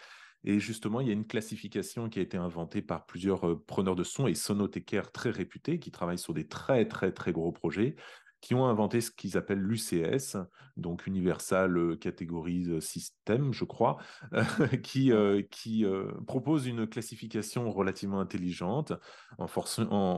Et 0.46 0.60
justement, 0.60 1.00
il 1.00 1.08
y 1.08 1.10
a 1.10 1.14
une 1.14 1.28
classification 1.28 2.10
qui 2.10 2.20
a 2.20 2.22
été 2.22 2.38
inventée 2.38 2.82
par 2.82 3.06
plusieurs 3.06 3.64
preneurs 3.66 3.96
de 3.96 4.04
son 4.04 4.28
et 4.28 4.34
sonothécaires 4.34 5.12
très 5.12 5.30
réputés 5.30 5.80
qui 5.80 5.92
travaillent 5.92 6.18
sur 6.18 6.34
des 6.34 6.48
très, 6.48 6.86
très, 6.88 7.14
très 7.14 7.32
gros 7.32 7.52
projets 7.52 7.96
qui 8.44 8.56
ont 8.56 8.66
inventé 8.66 9.00
ce 9.00 9.10
qu'ils 9.10 9.38
appellent 9.38 9.62
l'UCS, 9.62 10.36
donc 10.76 11.08
Universal 11.08 11.98
Categories 11.98 12.82
System, 12.82 13.54
je 13.54 13.64
crois, 13.64 13.96
qui, 14.84 15.14
qui 15.50 15.86
propose 16.28 16.68
une 16.68 16.86
classification 16.86 17.72
relativement 17.72 18.20
intelligente 18.20 18.92
en, 19.38 19.46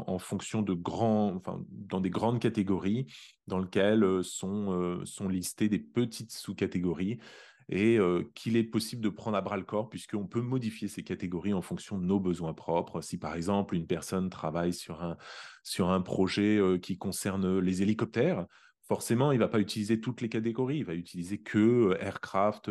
en, 0.07 0.17
fonction 0.17 0.63
de 0.63 0.73
grands, 0.73 1.35
enfin, 1.35 1.63
dans 1.69 2.01
des 2.01 2.09
grandes 2.09 2.39
catégories 2.39 3.05
dans 3.45 3.59
lesquelles 3.59 4.23
sont, 4.23 5.01
sont 5.05 5.29
listées 5.29 5.69
des 5.69 5.77
petites 5.77 6.31
sous-catégories 6.31 7.19
et 7.69 7.97
qu'il 8.35 8.57
est 8.57 8.63
possible 8.63 9.01
de 9.01 9.09
prendre 9.09 9.37
à 9.37 9.41
bras 9.41 9.57
le 9.57 9.63
corps 9.63 9.89
puisqu'on 9.89 10.27
peut 10.27 10.41
modifier 10.41 10.87
ces 10.87 11.03
catégories 11.03 11.53
en 11.53 11.61
fonction 11.61 11.97
de 11.97 12.05
nos 12.05 12.19
besoins 12.19 12.53
propres. 12.53 13.01
Si 13.01 13.17
par 13.17 13.35
exemple 13.35 13.75
une 13.75 13.87
personne 13.87 14.29
travaille 14.29 14.73
sur 14.73 15.03
un, 15.03 15.17
sur 15.63 15.89
un 15.89 16.01
projet 16.01 16.59
qui 16.81 16.97
concerne 16.97 17.59
les 17.59 17.81
hélicoptères, 17.81 18.45
forcément 18.87 19.31
il 19.31 19.39
ne 19.39 19.43
va 19.43 19.47
pas 19.49 19.59
utiliser 19.59 19.99
toutes 19.99 20.21
les 20.21 20.29
catégories, 20.29 20.77
il 20.77 20.85
va 20.85 20.93
utiliser 20.93 21.39
que 21.39 21.97
aircraft, 21.99 22.69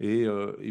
et, 0.00 0.26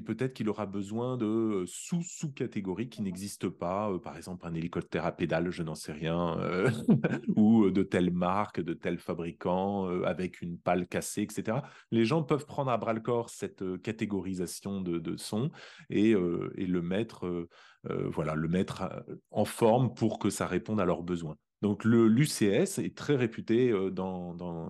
peut-être 0.05 0.33
qu'il 0.33 0.49
aura 0.49 0.65
besoin 0.65 1.17
de 1.17 1.63
sous-sous-catégories 1.65 2.89
qui 2.89 3.01
n'existent 3.01 3.49
pas, 3.49 3.91
par 4.01 4.15
exemple 4.15 4.47
un 4.47 4.53
hélicoptère 4.53 5.05
à 5.05 5.11
pédale, 5.11 5.49
je 5.51 5.63
n'en 5.63 5.75
sais 5.75 5.91
rien, 5.91 6.37
ou 7.35 7.69
de 7.69 7.83
telle 7.83 8.11
marque, 8.11 8.61
de 8.61 8.73
tel 8.73 8.97
fabricant, 8.99 9.87
avec 10.03 10.41
une 10.41 10.57
pale 10.57 10.87
cassée, 10.87 11.23
etc. 11.23 11.57
Les 11.91 12.05
gens 12.05 12.23
peuvent 12.23 12.45
prendre 12.45 12.71
à 12.71 12.77
bras 12.77 12.93
le 12.93 13.01
corps 13.01 13.29
cette 13.29 13.81
catégorisation 13.81 14.81
de, 14.81 15.17
son 15.17 15.51
et, 15.89 16.13
le 16.13 16.81
mettre, 16.81 17.47
voilà, 17.83 18.33
le 18.35 18.47
mettre 18.47 19.03
en 19.31 19.45
forme 19.45 19.93
pour 19.93 20.19
que 20.19 20.29
ça 20.29 20.47
réponde 20.47 20.79
à 20.79 20.85
leurs 20.85 21.03
besoins. 21.03 21.37
Donc 21.61 21.83
l'UCS 21.83 22.77
est 22.77 22.95
très 22.95 23.15
réputé 23.15 23.73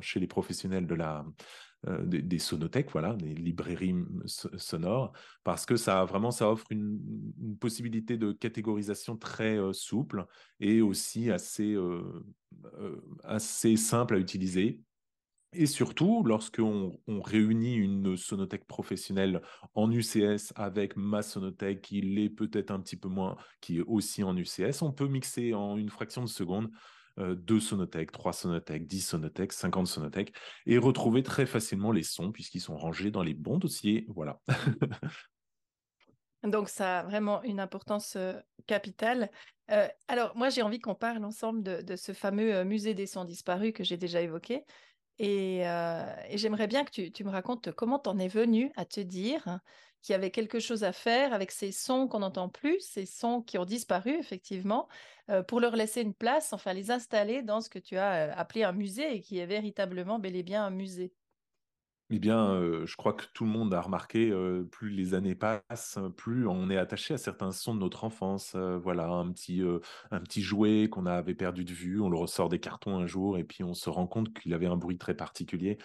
chez 0.01 0.19
les 0.19 0.27
professionnels 0.27 0.87
de 0.87 0.95
la, 0.95 1.25
euh, 1.87 2.03
des, 2.03 2.39
sonothèques, 2.39 2.89
voilà, 2.91 3.13
des 3.13 3.35
librairies 3.35 3.93
sonores, 4.25 5.13
parce 5.43 5.67
que 5.67 5.75
ça 5.75 6.03
vraiment 6.05 6.31
ça 6.31 6.49
offre 6.49 6.65
une, 6.71 6.99
possibilité 7.59 8.17
de 8.17 8.31
catégorisation 8.31 9.15
très 9.15 9.57
euh, 9.57 9.73
souple 9.73 10.25
et 10.59 10.81
aussi 10.81 11.29
assez, 11.29 11.73
euh, 11.73 12.01
assez 13.23 13.77
simple 13.77 14.15
à 14.15 14.17
utiliser. 14.17 14.81
Et 15.53 15.67
surtout, 15.67 16.23
lorsqu'on 16.23 16.99
on 17.07 17.21
réunit 17.21 17.75
une 17.75 18.17
sonothèque 18.17 18.65
professionnelle 18.65 19.41
en 19.75 19.91
UCS 19.91 20.53
avec 20.55 20.97
ma 20.97 21.21
sonothèque 21.21 21.83
qui 21.83 22.01
l'est 22.01 22.29
peut-être 22.29 22.71
un 22.71 22.79
petit 22.79 22.97
peu 22.97 23.07
moins, 23.07 23.37
qui 23.61 23.77
est 23.77 23.83
aussi 23.83 24.23
en 24.23 24.35
UCS, 24.35 24.81
on 24.81 24.91
peut 24.91 25.07
mixer 25.07 25.53
en 25.53 25.77
une 25.77 25.89
fraction 25.89 26.23
de 26.23 26.29
seconde 26.29 26.69
euh, 27.19 27.35
deux 27.35 27.59
sonothèques, 27.59 28.11
trois 28.11 28.33
sonothèques, 28.33 28.87
dix 28.87 29.01
sonothèques, 29.01 29.53
cinquante 29.53 29.87
sonothèques, 29.87 30.33
et 30.65 30.77
retrouver 30.77 31.23
très 31.23 31.45
facilement 31.45 31.91
les 31.91 32.03
sons 32.03 32.31
puisqu'ils 32.31 32.61
sont 32.61 32.77
rangés 32.77 33.11
dans 33.11 33.23
les 33.23 33.33
bons 33.33 33.57
dossiers. 33.57 34.05
Voilà. 34.09 34.39
Donc, 36.43 36.69
ça 36.69 36.99
a 36.99 37.03
vraiment 37.03 37.41
une 37.43 37.59
importance 37.59 38.15
euh, 38.15 38.33
capitale. 38.67 39.31
Euh, 39.71 39.87
alors, 40.07 40.37
moi, 40.37 40.49
j'ai 40.49 40.61
envie 40.61 40.79
qu'on 40.79 40.95
parle 40.95 41.25
ensemble 41.25 41.63
de, 41.63 41.95
ce 41.95 42.13
fameux 42.13 42.63
musée 42.63 42.93
des 42.93 43.07
sons 43.07 43.25
disparus 43.25 43.73
que 43.73 43.83
j'ai 43.83 43.97
déjà 43.97 44.21
évoqué. 44.21 44.63
Et, 45.19 45.63
j'aimerais 46.33 46.67
bien 46.67 46.83
que 46.83 47.07
tu, 47.09 47.23
me 47.23 47.29
racontes 47.29 47.71
comment 47.71 47.99
tu 47.99 48.09
en 48.09 48.19
es 48.19 48.27
venu 48.27 48.71
à 48.75 48.85
te 48.85 48.99
dire 48.99 49.59
qu'il 50.01 50.13
y 50.13 50.15
avait 50.15 50.31
quelque 50.31 50.59
chose 50.59 50.83
à 50.83 50.91
faire 50.93 51.33
avec 51.33 51.51
ces 51.51 51.71
sons 51.71 52.07
qu'on 52.07 52.19
n'entend 52.19 52.49
plus, 52.49 52.79
ces 52.79 53.05
sons 53.05 53.41
qui 53.41 53.57
ont 53.57 53.65
disparu 53.65 54.11
effectivement, 54.17 54.87
euh, 55.29 55.43
pour 55.43 55.59
leur 55.59 55.75
laisser 55.75 56.01
une 56.01 56.13
place, 56.13 56.53
enfin 56.53 56.73
les 56.73 56.91
installer 56.91 57.41
dans 57.41 57.61
ce 57.61 57.69
que 57.69 57.79
tu 57.79 57.97
as 57.97 58.29
euh, 58.29 58.33
appelé 58.35 58.63
un 58.63 58.71
musée 58.71 59.15
et 59.15 59.21
qui 59.21 59.39
est 59.39 59.45
véritablement 59.45 60.19
bel 60.19 60.35
et 60.35 60.43
bien 60.43 60.65
un 60.65 60.69
musée. 60.69 61.13
Eh 62.09 62.19
bien, 62.19 62.51
euh, 62.53 62.85
je 62.85 62.95
crois 62.95 63.11
que 63.11 63.25
tout 63.33 63.43
le 63.43 63.49
monde 63.49 63.73
a 63.73 63.81
remarqué, 63.81 64.31
plus 64.71 64.89
les 64.89 65.13
années 65.13 65.35
passent, 65.35 65.99
plus 66.15 66.47
on 66.47 66.69
est 66.69 66.77
attaché 66.77 67.13
à 67.13 67.17
certains 67.17 67.51
sons 67.51 67.75
de 67.75 67.81
notre 67.81 68.05
enfance. 68.05 68.55
voilà, 68.55 69.07
un 69.09 69.29
petit, 69.33 69.61
un 70.11 70.19
petit 70.21 70.41
jouet 70.41 70.87
qu'on 70.89 71.05
avait 71.05 71.35
perdu 71.35 71.65
de 71.65 71.73
vue, 71.73 71.99
on 71.99 72.09
le 72.09 72.17
ressort 72.17 72.47
des 72.47 72.59
cartons 72.59 72.97
un 72.97 73.07
jour 73.07 73.37
et 73.37 73.43
puis 73.43 73.63
on 73.65 73.73
se 73.73 73.89
rend 73.89 74.07
compte 74.07 74.33
qu'il 74.33 74.53
avait 74.53 74.67
un 74.67 74.77
bruit 74.77 74.97
très 74.97 75.15
particulier. 75.15 75.77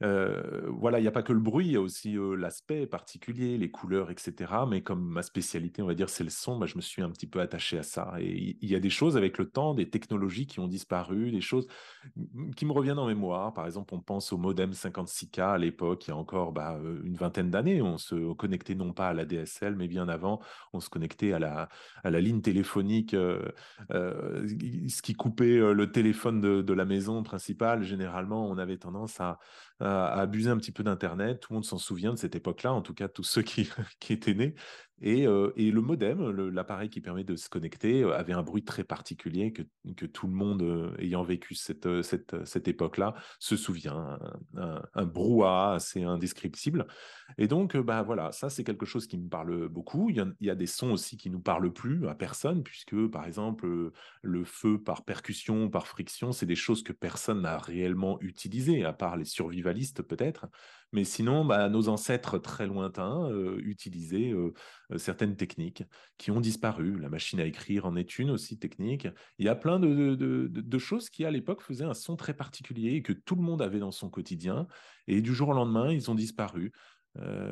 Voilà, 0.00 0.98
il 0.98 1.02
n'y 1.02 1.08
a 1.08 1.12
pas 1.12 1.22
que 1.22 1.32
le 1.32 1.40
bruit, 1.40 1.66
il 1.66 1.72
y 1.72 1.76
a 1.76 1.80
aussi 1.80 2.16
l'aspect 2.36 2.86
particulier, 2.86 3.58
les 3.58 3.70
couleurs, 3.70 4.10
etc. 4.10 4.52
Mais 4.68 4.82
comme 4.82 5.04
ma 5.04 5.22
spécialité, 5.22 5.82
on 5.82 5.86
va 5.86 5.94
dire, 5.94 6.08
c'est 6.08 6.24
le 6.24 6.30
son, 6.30 6.58
bah, 6.58 6.66
je 6.66 6.76
me 6.76 6.80
suis 6.80 7.02
un 7.02 7.10
petit 7.10 7.26
peu 7.26 7.40
attaché 7.40 7.78
à 7.78 7.82
ça. 7.82 8.14
Et 8.18 8.56
il 8.60 8.70
y, 8.70 8.74
a 8.74 8.80
des 8.80 8.90
choses 8.90 9.16
avec 9.16 9.38
le 9.38 9.48
temps, 9.48 9.74
des 9.74 9.88
technologies 9.88 10.46
qui 10.46 10.60
ont 10.60 10.68
disparu, 10.68 11.30
des 11.30 11.40
choses 11.40 11.66
qui 12.56 12.66
me 12.66 12.72
reviennent 12.72 12.98
en 12.98 13.06
mémoire. 13.06 13.54
Par 13.54 13.66
exemple, 13.66 13.94
on 13.94 14.00
pense 14.00 14.32
au 14.32 14.38
modem 14.38 14.70
56K 14.70 15.40
à 15.54 15.58
l'époque, 15.58 16.06
il 16.06 16.10
y 16.10 16.12
a 16.12 16.16
encore 16.16 16.52
bah, 16.52 16.78
une 17.04 17.16
vingtaine 17.16 17.50
d'années. 17.50 17.82
On 17.82 17.98
se 17.98 18.32
connectait 18.34 18.74
non 18.74 18.92
pas 18.92 19.08
à 19.08 19.12
la 19.12 19.24
DSL, 19.24 19.76
mais 19.76 19.88
bien 19.88 20.08
avant, 20.08 20.40
on 20.72 20.80
se 20.80 20.90
connectait 20.90 21.32
à 21.32 21.38
la, 21.38 21.68
à 22.02 22.10
la 22.10 22.20
ligne 22.20 22.40
téléphonique, 22.40 23.12
ce 23.90 25.02
qui 25.02 25.14
coupait 25.14 25.58
le 25.58 25.92
téléphone 25.92 26.40
de 26.40 26.72
la 26.72 26.84
maison 26.84 27.22
principale. 27.22 27.82
Généralement, 27.82 28.48
on 28.48 28.58
avait 28.58 28.78
tendance 28.78 29.20
à 29.20 29.38
à, 29.84 30.20
abuser 30.20 30.50
un 30.50 30.56
petit 30.56 30.72
peu 30.72 30.82
d'Internet. 30.82 31.40
Tout 31.40 31.52
le 31.52 31.56
monde 31.56 31.64
s'en 31.64 31.78
souvient 31.78 32.12
de 32.12 32.18
cette 32.18 32.34
époque-là, 32.34 32.72
en 32.72 32.82
tout 32.82 32.94
cas 32.94 33.08
tous 33.08 33.22
ceux 33.22 33.42
qui, 33.42 33.68
qui 34.00 34.12
étaient 34.12 34.34
nés. 34.34 34.54
Et, 35.00 35.24
le 35.26 35.80
modem, 35.80 36.30
l'appareil 36.50 36.88
qui 36.88 37.00
permet 37.00 37.24
de 37.24 37.36
se 37.36 37.48
connecter, 37.48 38.04
avait 38.04 38.32
un 38.32 38.42
bruit 38.42 38.64
très 38.64 38.84
particulier 38.84 39.52
que, 39.52 39.62
tout 40.06 40.26
le 40.26 40.32
monde 40.32 40.94
ayant 40.98 41.22
vécu 41.22 41.54
cette, 41.54 42.02
cette, 42.02 42.44
cette 42.44 42.68
époque-là 42.68 43.14
se 43.38 43.56
souvient. 43.56 44.18
Un, 44.56 44.82
un, 44.94 45.04
brouhaha 45.04 45.74
assez 45.74 46.02
indescriptible. 46.02 46.86
Et 47.38 47.48
donc, 47.48 47.76
bah, 47.76 48.02
voilà, 48.02 48.32
ça 48.32 48.50
c'est 48.50 48.64
quelque 48.64 48.86
chose 48.86 49.06
qui 49.06 49.18
me 49.18 49.28
parle 49.28 49.68
beaucoup. 49.68 50.10
Il 50.10 50.16
y, 50.16 50.20
a, 50.20 50.26
il 50.40 50.46
y, 50.46 50.50
a, 50.50 50.54
des 50.54 50.66
sons 50.66 50.92
aussi 50.92 51.16
qui 51.16 51.30
nous 51.30 51.40
parlent 51.40 51.72
plus 51.72 52.08
à 52.08 52.14
personne, 52.14 52.62
puisque 52.62 52.96
par 53.08 53.26
exemple, 53.26 53.92
le 54.22 54.44
feu 54.44 54.78
par 54.78 55.04
percussion, 55.04 55.68
par 55.70 55.86
friction, 55.86 56.32
c'est 56.32 56.46
des 56.46 56.54
choses 56.54 56.82
que 56.82 56.92
personne 56.92 57.42
n'a 57.42 57.58
réellement 57.58 58.18
utilisées, 58.20 58.84
à 58.84 58.92
part 58.92 59.16
les 59.16 59.24
survivalistes 59.24 60.02
peut-être. 60.02 60.46
Mais 60.94 61.02
sinon, 61.02 61.44
bah, 61.44 61.68
nos 61.68 61.88
ancêtres 61.88 62.38
très 62.38 62.68
lointains 62.68 63.28
euh, 63.28 63.58
utilisaient 63.64 64.30
euh, 64.30 64.54
euh, 64.92 64.98
certaines 64.98 65.34
techniques 65.34 65.82
qui 66.18 66.30
ont 66.30 66.38
disparu. 66.38 67.00
La 67.00 67.08
machine 67.08 67.40
à 67.40 67.46
écrire 67.46 67.84
en 67.84 67.96
est 67.96 68.20
une 68.20 68.30
aussi 68.30 68.60
technique. 68.60 69.08
Il 69.38 69.44
y 69.44 69.48
a 69.48 69.56
plein 69.56 69.80
de, 69.80 70.78
choses 70.78 71.10
qui, 71.10 71.24
à 71.24 71.32
l'époque, 71.32 71.62
faisaient 71.62 71.84
un 71.84 71.94
son 71.94 72.14
très 72.14 72.32
particulier 72.32 72.92
et 72.92 73.02
que 73.02 73.12
tout 73.12 73.34
le 73.34 73.42
monde 73.42 73.60
avait 73.60 73.80
dans 73.80 73.90
son 73.90 74.08
quotidien. 74.08 74.68
Et 75.08 75.20
du 75.20 75.34
jour 75.34 75.48
au 75.48 75.52
lendemain, 75.52 75.90
ils 75.90 76.12
ont 76.12 76.14
disparu. 76.14 76.72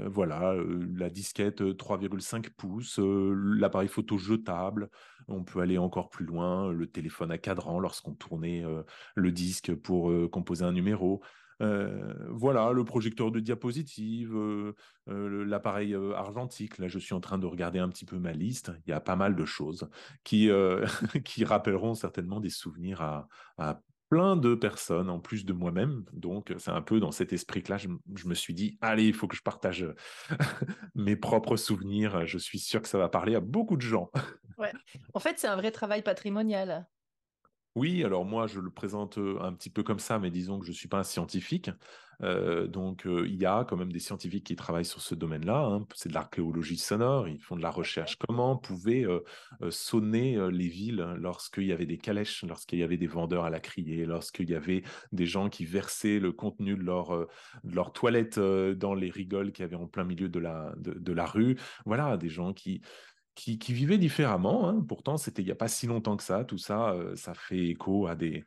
voilà, 0.06 0.54
la 0.96 1.10
disquette 1.10 1.62
3,5 1.62 2.50
pouces, 2.50 3.00
l'appareil 3.02 3.88
photo 3.88 4.18
jetable, 4.18 4.88
on 5.26 5.42
peut 5.42 5.60
aller 5.60 5.78
encore 5.78 6.10
plus 6.10 6.26
loin, 6.26 6.70
le 6.72 6.86
téléphone 6.86 7.32
à 7.32 7.38
cadran 7.38 7.80
lorsqu'on 7.80 8.14
tournait 8.14 8.64
le 9.14 9.32
disque 9.32 9.74
pour 9.74 10.12
composer 10.30 10.64
un 10.64 10.72
numéro. 10.72 11.22
Euh, 11.60 12.14
voilà, 12.30 12.72
le 12.72 12.84
projecteur 12.84 13.30
de 13.30 13.40
diapositive, 13.40 14.34
euh, 14.34 14.74
euh, 15.08 15.44
l'appareil 15.44 15.94
argentique. 15.94 16.78
Là, 16.78 16.88
je 16.88 16.98
suis 16.98 17.14
en 17.14 17.20
train 17.20 17.38
de 17.38 17.46
regarder 17.46 17.78
un 17.78 17.88
petit 17.88 18.04
peu 18.04 18.18
ma 18.18 18.32
liste. 18.32 18.72
Il 18.86 18.90
y 18.90 18.92
a 18.92 19.00
pas 19.00 19.16
mal 19.16 19.36
de 19.36 19.44
choses 19.44 19.88
qui, 20.24 20.50
qui 21.24 21.44
rappelleront 21.44 21.94
certainement 21.94 22.40
des 22.40 22.50
souvenirs 22.50 23.02
à, 23.58 23.80
plein 24.08 24.36
de 24.36 24.54
personnes, 24.54 25.08
en 25.08 25.20
plus 25.20 25.46
de 25.46 25.54
moi-même. 25.54 26.04
Donc, 26.12 26.52
c'est 26.58 26.70
un 26.70 26.82
peu 26.82 27.00
dans 27.00 27.12
cet 27.12 27.32
esprit-là, 27.32 27.78
je, 27.78 27.88
je, 28.14 28.28
me 28.28 28.34
suis 28.34 28.52
dit, 28.52 28.76
allez, 28.82 29.06
il 29.06 29.14
faut 29.14 29.26
que 29.26 29.34
je 29.34 29.40
partage 29.40 29.86
mes 30.94 31.16
propres 31.16 31.56
souvenirs. 31.56 32.26
Je 32.26 32.36
suis 32.36 32.58
sûr 32.58 32.82
que 32.82 32.88
ça 32.88 32.98
va 32.98 33.08
parler 33.08 33.34
à 33.34 33.40
beaucoup 33.40 33.78
de 33.78 33.80
gens. 33.80 34.10
En 35.14 35.20
fait, 35.20 35.38
c'est 35.38 35.48
un 35.48 35.56
vrai 35.56 35.70
travail 35.70 36.02
patrimonial. 36.02 36.86
Oui, 37.74 38.04
alors 38.04 38.26
moi, 38.26 38.46
je 38.46 38.60
le 38.60 38.70
présente 38.70 39.18
un 39.18 39.52
petit 39.54 39.70
peu 39.70 39.82
comme 39.82 39.98
ça, 39.98 40.18
mais 40.18 40.30
disons 40.30 40.58
que 40.58 40.66
je 40.66 40.72
ne 40.72 40.76
suis 40.76 40.88
pas 40.88 40.98
un 40.98 41.04
scientifique. 41.04 41.70
donc, 42.20 43.04
il 43.06 43.34
y 43.34 43.46
a 43.46 43.64
quand 43.64 43.76
même 43.76 43.90
des 43.90 43.98
scientifiques 43.98 44.44
qui 44.44 44.56
travaillent 44.56 44.84
sur 44.84 45.00
ce 45.00 45.14
domaine-là. 45.14 45.64
Hein. 45.64 45.86
C'est 45.94 46.10
de 46.10 46.14
l'archéologie 46.14 46.76
sonore, 46.76 47.28
ils 47.28 47.40
font 47.40 47.56
de 47.56 47.62
la 47.62 47.70
recherche. 47.70 48.16
Comment 48.16 48.56
pouvaient 48.56 49.06
sonner 49.70 50.38
les 50.50 50.68
villes 50.68 51.14
lorsqu'il 51.18 51.64
y 51.64 51.72
avait 51.72 51.86
des 51.86 51.96
calèches, 51.96 52.44
lorsqu'il 52.44 52.78
y 52.78 52.82
avait 52.82 52.98
des 52.98 53.06
vendeurs 53.06 53.44
à 53.44 53.50
la 53.50 53.58
criée, 53.58 54.04
lorsqu'il 54.04 54.50
y 54.50 54.54
avait 54.54 54.82
des 55.10 55.26
gens 55.26 55.48
qui 55.48 55.64
versaient 55.64 56.18
le 56.18 56.30
contenu 56.30 56.76
de 56.76 56.82
leur, 56.82 57.26
de 57.64 57.74
leur 57.74 57.92
toilette 57.92 58.38
dans 58.38 58.94
les 58.94 59.10
rigoles 59.10 59.50
qui 59.50 59.62
avaient 59.62 59.76
en 59.76 59.86
plein 59.86 60.04
milieu 60.04 60.28
de 60.28 60.38
la, 60.38 60.74
de 60.76 61.12
la 61.12 61.24
rue? 61.24 61.56
Voilà, 61.86 62.18
des 62.18 62.28
gens 62.28 62.52
qui 62.52 62.82
qui, 63.34 63.56
vivaient 63.72 63.98
différemment. 63.98 64.68
Hein. 64.68 64.84
Pourtant, 64.86 65.16
c'était 65.16 65.42
il 65.42 65.46
n'y 65.46 65.50
a 65.52 65.56
pas 65.56 65.68
si 65.68 65.86
longtemps 65.86 66.16
que 66.16 66.22
ça. 66.22 66.44
Tout 66.44 66.58
ça, 66.58 66.96
ça 67.16 67.34
fait 67.34 67.70
écho 67.70 68.06
à 68.06 68.14
des, 68.14 68.44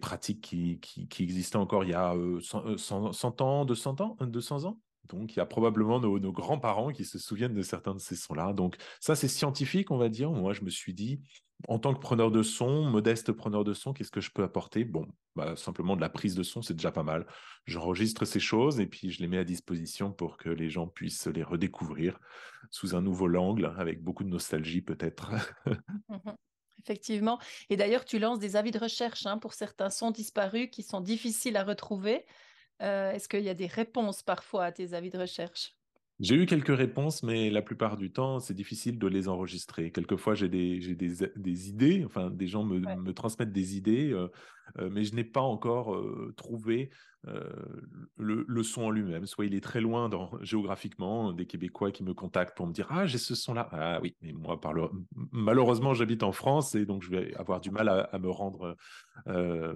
pratiques 0.00 0.40
qui, 0.40 0.80
existaient 1.18 1.56
encore 1.56 1.84
il 1.84 1.90
y 1.90 1.94
a 1.94 2.14
100, 2.40 3.40
ans, 3.40 3.64
200 3.64 4.00
ans, 4.00 4.16
200 4.20 4.64
ans. 4.64 4.80
Donc, 5.08 5.34
il 5.34 5.38
y 5.38 5.40
a 5.40 5.46
probablement 5.46 5.98
nos 6.00 6.32
grands-parents 6.32 6.92
qui 6.92 7.04
se 7.04 7.18
souviennent 7.18 7.54
de 7.54 7.62
certains 7.62 7.94
de 7.94 8.00
ces 8.00 8.16
sons-là. 8.16 8.52
Donc, 8.52 8.76
ça, 9.00 9.16
c'est 9.16 9.28
scientifique, 9.28 9.90
on 9.90 9.98
va 9.98 10.08
dire. 10.08 10.30
Moi, 10.30 10.52
je 10.52 10.62
me 10.62 10.70
suis 10.70 10.94
dit, 10.94 11.20
en 11.68 11.78
tant 11.78 11.94
que 11.94 12.00
preneur 12.00 12.30
de 12.30 12.42
son, 12.42 12.84
modeste 12.84 13.32
preneur 13.32 13.64
de 13.64 13.74
son, 13.74 13.92
qu'est-ce 13.92 14.10
que 14.10 14.20
je 14.20 14.30
peux 14.30 14.42
apporter? 14.42 14.84
Bon, 14.84 15.06
bah, 15.36 15.56
simplement 15.56 15.96
de 15.96 16.00
la 16.00 16.08
prise 16.08 16.34
de 16.34 16.42
son, 16.42 16.62
c'est 16.62 16.74
déjà 16.74 16.92
pas 16.92 17.02
mal. 17.02 17.26
J'enregistre 17.66 18.24
ces 18.24 18.40
choses 18.40 18.80
et 18.80 18.86
puis 18.86 19.10
je 19.10 19.20
les 19.20 19.28
mets 19.28 19.38
à 19.38 19.44
disposition 19.44 20.12
pour 20.12 20.36
que 20.36 20.48
les 20.48 20.70
gens 20.70 20.86
puissent 20.86 21.26
les 21.26 21.42
redécouvrir 21.42 22.18
sous 22.70 22.94
un 22.94 23.02
nouveau 23.02 23.34
angle, 23.36 23.72
avec 23.76 24.02
beaucoup 24.02 24.24
de 24.24 24.28
nostalgie 24.28 24.82
peut-être. 24.82 25.32
Mmh 26.08 26.30
Effectivement. 26.82 27.38
Et 27.68 27.76
d'ailleurs, 27.76 28.06
tu 28.06 28.18
lances 28.18 28.38
des 28.38 28.56
avis 28.56 28.70
de 28.70 28.78
recherche 28.78 29.26
hein, 29.26 29.36
pour 29.36 29.52
certains 29.52 29.90
sons 29.90 30.10
disparus 30.10 30.70
qui 30.72 30.82
sont 30.82 31.02
difficiles 31.02 31.58
à 31.58 31.62
retrouver. 31.62 32.24
Euh, 32.80 33.12
est-ce 33.12 33.28
qu'il 33.28 33.42
y 33.42 33.50
a 33.50 33.54
des 33.54 33.66
réponses 33.66 34.22
parfois 34.22 34.64
à 34.64 34.72
tes 34.72 34.94
avis 34.94 35.10
de 35.10 35.18
recherche? 35.18 35.76
J'ai 36.20 36.34
eu 36.34 36.46
quelques 36.46 36.76
réponses, 36.76 37.22
mais 37.22 37.48
la 37.48 37.62
plupart 37.62 37.96
du 37.96 38.12
temps, 38.12 38.40
c'est 38.40 38.54
difficile 38.54 38.98
de 38.98 39.06
les 39.06 39.26
enregistrer. 39.26 39.90
Quelquefois, 39.90 40.34
j'ai 40.34 40.48
des, 40.48 40.94
des, 40.94 41.14
des, 41.34 41.68
idées, 41.68 42.02
enfin, 42.04 42.30
des 42.30 42.46
gens 42.46 42.62
me, 42.62 42.78
me 42.78 43.12
transmettent 43.14 43.52
des 43.52 43.76
idées, 43.76 44.12
euh, 44.12 44.28
mais 44.78 45.04
je 45.04 45.14
n'ai 45.14 45.24
pas 45.24 45.40
encore 45.40 45.96
trouvé 46.36 46.90
euh, 47.28 47.42
le, 48.16 48.62
son 48.62 48.84
en 48.84 48.90
lui-même. 48.90 49.26
Soit 49.26 49.44
il 49.44 49.54
est 49.54 49.62
très 49.62 49.80
loin 49.80 50.08
géographiquement, 50.42 51.32
des 51.32 51.46
Québécois 51.46 51.92
qui 51.92 52.02
me 52.02 52.14
contactent 52.14 52.56
pour 52.56 52.66
me 52.66 52.72
dire 52.72 52.86
Ah, 52.90 53.06
j'ai 53.06 53.18
ce 53.18 53.34
son-là. 53.34 53.68
Ah 53.72 54.00
oui, 54.02 54.16
mais 54.22 54.32
moi, 54.32 54.58
malheureusement, 55.32 55.92
j'habite 55.92 56.22
en 56.22 56.32
France 56.32 56.74
et 56.74 56.86
donc 56.86 57.02
je 57.02 57.10
vais 57.10 57.34
avoir 57.36 57.60
du 57.60 57.70
mal 57.70 57.88
à, 57.88 58.18
me 58.18 58.30
rendre 58.30 58.76
euh, 59.26 59.74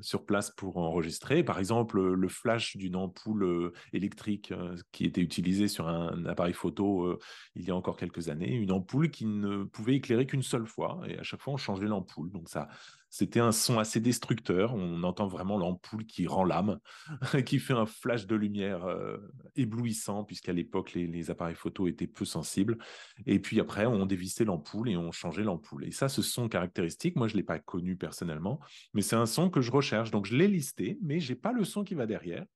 sur 0.00 0.26
place 0.26 0.50
pour 0.50 0.76
enregistrer. 0.76 1.42
Par 1.42 1.58
exemple, 1.58 2.00
le 2.00 2.28
flash 2.28 2.76
d'une 2.76 2.96
ampoule 2.96 3.44
euh, 3.44 3.72
électrique 3.92 4.52
qui 4.92 5.04
était 5.04 5.22
utilisée 5.22 5.68
sur 5.68 5.88
un 5.88 6.24
appareil 6.26 6.54
photo 6.54 7.18
il 7.54 7.64
y 7.64 7.70
a 7.70 7.76
encore 7.76 7.96
quelques 7.96 8.28
années, 8.28 8.54
une 8.54 8.72
ampoule 8.72 9.10
qui 9.10 9.26
ne 9.26 9.64
pouvait 9.64 9.94
éclairer 9.94 10.26
qu'une 10.26 10.42
seule 10.42 10.66
fois 10.66 11.00
et 11.06 11.18
à 11.18 11.22
chaque 11.22 11.40
fois 11.40 11.54
on 11.54 11.58
changeait 11.58 11.86
l'ampoule. 11.86 12.30
Donc 12.30 12.48
ça, 12.48 12.68
c'était 13.12 13.40
un 13.40 13.52
son 13.52 13.78
assez 13.78 14.00
destructeur. 14.00 14.74
On 14.74 15.02
entend 15.02 15.26
vraiment 15.26 15.58
l'ampoule 15.58 16.06
qui 16.06 16.26
rend 16.26 16.44
l'âme, 16.44 16.78
qui 17.44 17.58
fait 17.58 17.74
un 17.74 17.84
flash 17.84 18.26
de 18.26 18.34
lumière 18.34 18.86
euh, 18.86 19.18
éblouissant, 19.54 20.24
puisqu'à 20.24 20.54
l'époque, 20.54 20.94
les, 20.94 21.30
appareils 21.30 21.54
photo 21.54 21.86
étaient 21.86 22.06
peu 22.06 22.24
sensibles. 22.24 22.78
Et 23.26 23.38
puis 23.38 23.60
après, 23.60 23.84
on 23.84 24.06
dévissait 24.06 24.46
l'ampoule 24.46 24.88
et 24.88 24.96
on 24.96 25.12
changeait 25.12 25.42
l'ampoule. 25.42 25.84
Et 25.84 25.90
ça, 25.90 26.08
ce 26.08 26.22
son 26.22 26.48
caractéristique, 26.48 27.16
moi, 27.16 27.28
je 27.28 27.34
ne 27.34 27.40
l'ai 27.40 27.44
pas 27.44 27.58
connu 27.58 27.96
personnellement, 27.96 28.60
mais 28.94 29.02
c'est 29.02 29.16
un 29.16 29.26
son 29.26 29.50
que 29.50 29.60
je 29.60 29.70
recherche. 29.70 30.10
Donc, 30.10 30.24
je 30.24 30.34
l'ai 30.34 30.48
listé, 30.48 30.98
mais 31.02 31.20
je 31.20 31.34
n'ai 31.34 31.38
pas 31.38 31.52
le 31.52 31.64
son 31.64 31.84
qui 31.84 31.94
va 31.94 32.06
derrière. 32.06 32.46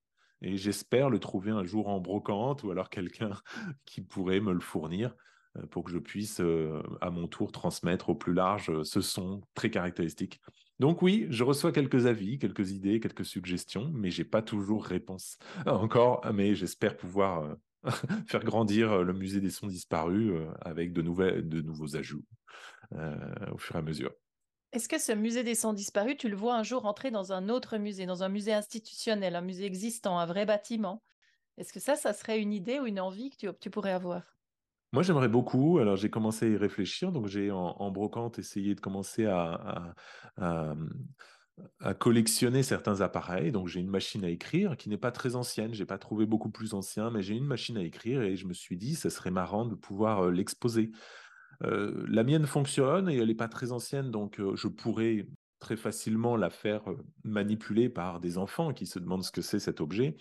Et 0.41 0.57
j'espère 0.57 1.11
le 1.11 1.19
trouver 1.19 1.51
un 1.51 1.65
jour 1.65 1.89
en 1.89 2.01
brocante 2.01 2.63
ou 2.63 2.71
alors 2.71 2.89
quelqu'un 2.89 3.33
qui 3.85 4.01
pourrait 4.01 4.41
me 4.41 4.55
le 4.55 4.61
fournir. 4.61 5.15
Euh, 5.57 5.67
pour 5.67 5.85
que 5.85 5.91
je 5.91 5.99
puisse 5.99 6.41
euh, 6.41 6.83
à 7.01 7.11
mon 7.11 7.29
tour 7.29 7.53
transmettre 7.53 8.11
au 8.11 8.15
plus 8.15 8.33
large 8.33 8.71
euh, 8.71 8.85
ce 8.85 9.01
son 9.01 9.43
très 9.55 9.71
caractéristique. 9.71 10.41
Donc 10.79 11.03
oui, 11.03 11.27
je 11.31 11.45
reçois 11.45 11.73
quelques 11.73 12.07
avis, 12.07 12.39
quelques 12.39 12.73
idées, 12.73 13.01
quelques 13.01 13.25
suggestions, 13.25 13.91
mais 13.95 14.11
j'ai 14.11 14.25
pas 14.25 14.43
toujours 14.43 14.85
réponse 14.85 15.39
encore. 15.67 16.21
Mais 16.33 16.55
j'espère 16.55 16.97
pouvoir 16.97 17.57
faire 18.27 18.45
grandir 18.45 19.03
le 19.03 19.13
musée 19.13 19.41
des 19.41 19.51
sons 19.51 19.69
disparus 19.69 20.33
avec 20.61 20.93
de, 20.93 21.03
nouvelles, 21.03 21.49
de 21.49 21.63
nouveaux 21.63 21.97
ajouts 21.97 22.25
au 22.93 23.59
fur 23.59 23.77
et 23.77 23.79
à 23.79 23.83
mesure. 23.83 24.13
Est-ce 24.73 24.89
que 24.89 24.99
ce 24.99 25.13
musée 25.13 25.45
des 25.45 25.55
sons 25.55 25.73
disparus, 25.73 26.17
tu 26.19 26.29
le 26.29 26.37
vois 26.37 26.57
un 26.57 26.63
jour 26.63 26.85
entrer 26.85 27.11
dans 27.11 27.33
un 27.33 27.49
autre 27.49 27.79
musée, 27.79 28.05
dans 28.05 28.23
un 28.23 28.29
musée 28.29 28.53
institutionnel, 28.53 29.35
un 29.35 29.41
musée 29.41 29.65
existant, 29.65 30.19
un 30.19 30.27
vrai 30.27 30.45
bâtiment? 30.45 31.03
Est-ce 31.57 31.73
que 31.73 31.81
ça, 31.81 31.97
ça 31.97 32.13
serait 32.13 32.41
une 32.41 32.53
idée 32.53 32.79
ou 32.81 32.87
une 32.87 33.01
envie 33.01 33.31
que 33.31 33.51
tu 33.53 33.71
pourrais 33.71 33.93
avoir? 33.93 34.36
Moi, 34.93 35.03
j'aimerais 35.03 35.29
beaucoup. 35.29 35.79
Alors, 35.79 35.97
j'ai 35.97 36.11
commencé 36.11 36.47
à 36.47 36.49
y 36.49 36.57
réfléchir. 36.57 37.13
Donc, 37.13 37.27
j'ai 37.27 37.51
en, 37.51 37.91
brocante 37.91 38.39
essayé 38.39 38.75
de 38.75 38.81
commencer 38.81 39.27
à, 39.27 39.95
collectionner 41.99 42.63
certains 42.63 43.01
appareils. 43.01 43.53
Donc, 43.53 43.69
j'ai 43.69 43.81
une 43.81 43.91
machine 43.91 44.25
à 44.25 44.31
écrire 44.31 44.77
qui 44.77 44.89
n'est 44.89 44.99
pas 44.99 45.11
très 45.11 45.37
ancienne. 45.37 45.75
Je 45.75 45.81
n'ai 45.81 45.87
pas 45.87 45.99
trouvé 45.99 46.27
beaucoup 46.27 46.51
plus 46.51 46.75
ancien, 46.75 47.11
mais 47.11 47.23
j'ai 47.23 47.35
une 47.35 47.47
machine 47.47 47.77
à 47.77 47.83
écrire 47.83 48.23
et 48.23 48.37
je 48.37 48.47
me 48.47 48.53
suis 48.53 48.77
dit, 48.77 48.95
ça 48.95 49.11
serait 49.11 49.31
marrant 49.31 49.67
de 49.67 49.75
pouvoir 49.75 50.31
l'exposer. 50.31 50.91
La 51.61 52.23
mienne 52.23 52.47
fonctionne 52.47 53.09
et 53.09 53.17
elle 53.17 53.29
n'est 53.29 53.35
pas 53.35 53.49
très 53.49 53.73
ancienne, 53.73 54.11
donc 54.11 54.41
je 54.55 54.69
pourrais 54.69 55.27
très 55.59 55.77
facilement 55.77 56.37
la 56.37 56.51
faire 56.51 56.83
manipuler 57.25 57.89
par 57.89 58.21
des 58.21 58.37
enfants 58.37 58.75
qui 58.75 58.85
se 58.85 58.99
demandent 58.99 59.25
ce 59.25 59.33
que 59.33 59.41
c'est 59.41 59.59
cet 59.59 59.81
objet 59.81 60.17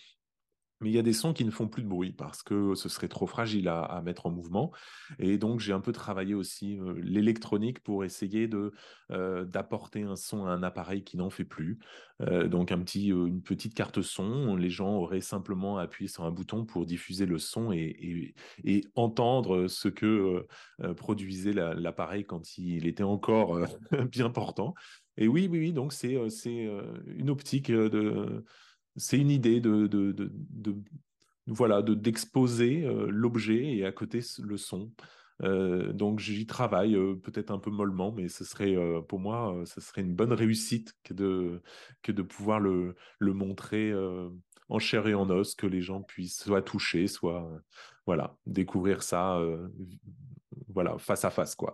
mais 0.82 0.90
il 0.90 0.96
y 0.96 1.00
a 1.00 1.04
des 1.04 1.14
sons 1.14 1.34
qui 1.34 1.46
ne 1.46 1.52
font 1.52 1.68
plus 1.68 1.84
de 1.84 1.88
bruit 1.88 2.12
parce 2.12 2.44
que 2.44 2.76
ce 2.76 2.90
serait 2.90 3.08
trop 3.08 3.28
fragile 3.28 3.70
à, 3.70 4.02
mettre 4.04 4.26
en 4.26 4.32
mouvement. 4.32 4.72
Et 5.20 5.38
donc, 5.38 5.60
j'ai 5.60 5.72
un 5.72 5.80
peu 5.80 5.92
travaillé 5.92 6.34
aussi 6.34 6.78
l'électronique 6.98 7.82
pour 7.82 8.04
essayer 8.04 8.48
de 8.48 8.74
d'apporter 9.10 10.04
un 10.04 10.16
son 10.16 10.46
à 10.46 10.52
un 10.52 10.64
appareil 10.64 11.04
qui 11.04 11.16
n'en 11.18 11.30
fait 11.30 11.46
plus. 11.46 11.80
Donc, 12.20 12.72
un 12.72 12.80
petit, 12.80 13.08
une 13.08 13.42
petite 13.42 13.74
carte 13.74 14.02
son, 14.02 14.56
les 14.56 14.70
gens 14.70 14.96
auraient 14.96 15.22
simplement 15.22 15.78
appuyé 15.78 16.10
sur 16.10 16.24
un 16.24 16.32
bouton 16.32 16.66
pour 16.66 16.86
diffuser 16.86 17.26
le 17.26 17.38
son 17.38 17.72
et, 17.72 18.34
et, 18.64 18.84
entendre 18.96 19.68
ce 19.68 19.88
que 19.88 20.46
produisait 20.98 21.54
l'appareil 21.54 22.26
quand 22.26 22.58
il 22.58 22.86
était 22.86 23.04
encore 23.04 23.60
bien 24.12 24.30
portant. 24.30 24.74
Et 25.18 25.28
oui, 25.30 25.48
oui, 25.50 25.60
oui, 25.60 25.74
donc 25.74 25.94
c'est 25.94 26.18
une 27.08 27.30
optique 27.30 27.72
de 27.72 28.44
c'est 28.95 29.17
une 29.17 29.31
idée 29.31 29.60
de, 29.60 29.88
de, 29.88 30.31
voilà 31.47 31.81
d'exposer 31.81 32.86
euh, 32.86 33.08
l'objet 33.10 33.75
et 33.77 33.86
à 33.86 33.91
côté 33.91 34.21
le 34.41 34.58
son. 34.58 34.91
Euh, 35.43 35.91
donc 35.91 36.19
j'y 36.19 36.45
travaille 36.45 36.95
euh, 36.95 37.15
peut-être 37.15 37.51
un 37.51 37.60
peu 37.60 37.69
mollement, 37.69 38.12
mais 38.12 38.29
ce 38.29 38.45
serait 38.45 38.75
pour 39.08 39.19
moi, 39.19 39.63
ce 39.65 39.81
serait 39.81 40.01
une 40.01 40.15
bonne 40.15 40.34
réussite 40.34 40.93
que 41.03 41.13
de, 41.13 41.62
que 42.01 42.12
de 42.12 42.21
pouvoir 42.21 42.60
le, 42.60 42.95
montrer 43.21 43.93
en 44.69 44.79
chair 44.79 45.08
et 45.08 45.13
en 45.13 45.29
os, 45.29 45.55
que 45.55 45.67
les 45.67 45.81
gens 45.81 46.01
puissent 46.01 46.43
soit 46.43 46.62
toucher, 46.62 47.08
soit 47.08 47.49
voilà 48.05 48.38
découvrir 48.45 49.03
ça, 49.03 49.39
voilà 50.69 50.97
face 50.97 51.25
à 51.25 51.29
face 51.29 51.53
quoi. 51.53 51.73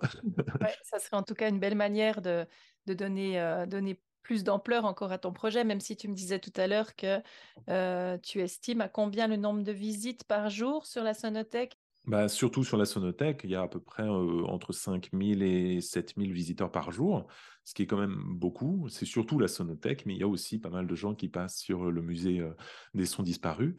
ça 0.84 1.00
serait 1.00 1.18
en 1.18 1.24
tout 1.24 1.36
cas 1.36 1.50
une 1.50 1.60
belle 1.60 1.76
manière 1.76 2.22
de, 2.22 2.46
de 2.88 2.94
donner, 2.94 3.64
donner 3.68 4.02
plus 4.22 4.44
d'ampleur 4.44 4.86
encore 4.86 5.12
à 5.12 5.18
ton 5.18 5.34
projet, 5.34 5.64
même 5.64 5.80
si 5.80 5.96
tu 5.96 6.08
me 6.08 6.14
disais 6.14 6.40
tout 6.40 6.54
à 6.56 6.68
l'heure 6.68 6.96
que 6.96 7.22
euh, 7.70 8.18
tu 8.20 8.40
estimes 8.40 8.82
à 8.82 8.90
combien 8.90 9.28
le 9.28 9.36
nombre 9.36 9.64
de 9.64 9.72
visites 9.72 10.24
par 10.24 10.50
jour 10.50 10.86
sur 10.86 11.04
la 11.04 11.14
Sonothèque? 11.14 11.78
Bah, 12.06 12.28
Surtout 12.28 12.64
sur 12.64 12.78
la 12.78 12.86
Sonothèque, 12.86 13.42
il 13.44 13.52
y 13.52 13.56
a 13.56 13.62
à 13.62 13.68
peu 13.68 13.80
près 13.80 14.04
euh, 14.04 14.44
entre 14.46 14.74
5000 14.74 15.44
et 15.44 15.82
7000 15.82 16.34
visiteurs 16.34 16.72
par 16.72 16.92
jour, 16.92 17.28
ce 17.64 17.74
qui 17.74 17.84
est 17.84 17.88
quand 17.88 18.00
même 18.00 18.22
beaucoup. 18.26 18.88
C'est 18.90 19.06
surtout 19.06 19.38
la 19.38 19.48
Sonothèque, 19.48 20.06
mais 20.06 20.14
il 20.16 20.20
y 20.20 20.24
a 20.24 20.28
aussi 20.28 20.60
pas 20.60 20.70
mal 20.70 20.88
de 20.88 20.96
gens 20.96 21.14
qui 21.14 21.30
passent 21.30 21.60
sur 21.60 21.92
le 21.92 22.02
musée 22.02 22.40
euh, 22.40 22.54
des 22.94 23.06
sons 23.06 23.24
disparus. 23.24 23.76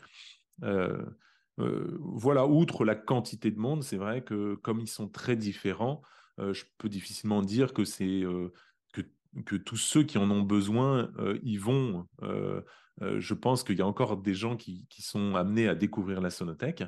voilà, 1.58 2.46
outre 2.46 2.84
la 2.84 2.94
quantité 2.94 3.50
de 3.50 3.58
monde, 3.58 3.82
c'est 3.82 3.96
vrai 3.96 4.22
que 4.22 4.54
comme 4.56 4.80
ils 4.80 4.88
sont 4.88 5.08
très 5.08 5.36
différents, 5.36 6.02
je 6.38 6.64
peux 6.78 6.88
difficilement 6.88 7.42
dire 7.42 7.72
que 7.74 7.84
c'est 7.84 8.22
que 9.46 9.56
tous 9.56 9.76
ceux 9.76 10.02
qui 10.02 10.18
en 10.18 10.30
ont 10.30 10.42
besoin 10.42 11.10
euh, 11.18 11.38
y 11.42 11.56
vont. 11.56 12.06
Euh, 12.22 12.60
euh, 13.00 13.20
je 13.20 13.34
pense 13.34 13.64
qu'il 13.64 13.78
y 13.78 13.82
a 13.82 13.86
encore 13.86 14.18
des 14.18 14.34
gens 14.34 14.56
qui, 14.56 14.86
sont 14.98 15.34
amenés 15.34 15.68
à 15.68 15.74
découvrir 15.74 16.20
la 16.20 16.30
sonothèque. 16.30 16.84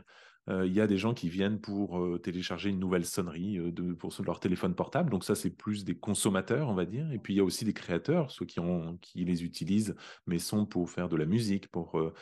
il 0.49 0.73
y 0.73 0.81
a 0.81 0.87
des 0.87 0.99
gens 0.99 1.15
qui 1.15 1.31
viennent 1.31 1.59
pour 1.59 2.07
télécharger 2.23 2.69
une 2.69 2.79
nouvelle 2.79 3.07
sonnerie 3.07 3.73
de, 3.73 3.95
pour 3.95 4.15
leur 4.27 4.39
téléphone 4.41 4.75
portable. 4.75 5.11
Donc 5.11 5.25
ça, 5.25 5.35
c'est 5.35 5.51
plus 5.51 5.85
des 5.85 5.97
consommateurs, 5.97 6.69
on 6.69 6.75
va 6.75 6.85
dire. 6.85 7.11
Et 7.13 7.19
puis 7.19 7.33
il 7.33 7.37
y 7.39 7.41
a 7.41 7.45
aussi 7.45 7.65
des 7.65 7.73
créateurs, 7.73 8.31
ceux 8.31 8.45
qui, 8.45 8.61
les 9.25 9.43
utilisent, 9.43 9.97
mais 10.27 10.39
sont 10.39 10.67
pour 10.67 10.91
faire 10.91 11.09
de 11.09 11.17
la 11.17 11.25
musique, 11.25 11.69
pour 11.69 12.13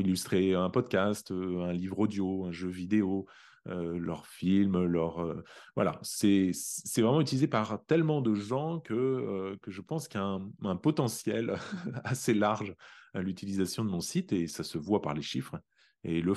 illustrer 0.00 0.54
un 0.54 0.70
podcast, 0.70 1.32
un 1.32 1.72
livre 1.72 1.98
audio, 1.98 2.44
un 2.44 2.52
jeu 2.52 2.68
vidéo. 2.68 3.26
Euh, 3.68 3.96
leurs 3.96 4.26
films, 4.26 4.84
leur 4.84 5.20
euh, 5.20 5.44
voilà, 5.76 6.00
c'est 6.02 6.50
vraiment 6.96 7.20
utilisé 7.20 7.46
par 7.46 7.84
tellement 7.86 8.20
de 8.20 8.34
gens 8.34 8.80
que, 8.80 8.92
euh, 8.92 9.56
que 9.62 9.70
je 9.70 9.80
pense 9.80 10.08
qu'il 10.08 10.20
y 10.20 10.22
a 10.22 10.40
un, 10.64 10.76
potentiel 10.76 11.54
assez 12.04 12.34
large 12.34 12.74
à 13.14 13.22
l'utilisation 13.22 13.84
de 13.84 13.90
mon 13.90 14.00
site 14.00 14.32
et 14.32 14.48
ça 14.48 14.64
se 14.64 14.78
voit 14.78 15.00
par 15.00 15.14
les 15.14 15.22
chiffres. 15.22 15.60
Et 16.02 16.20
le, 16.20 16.34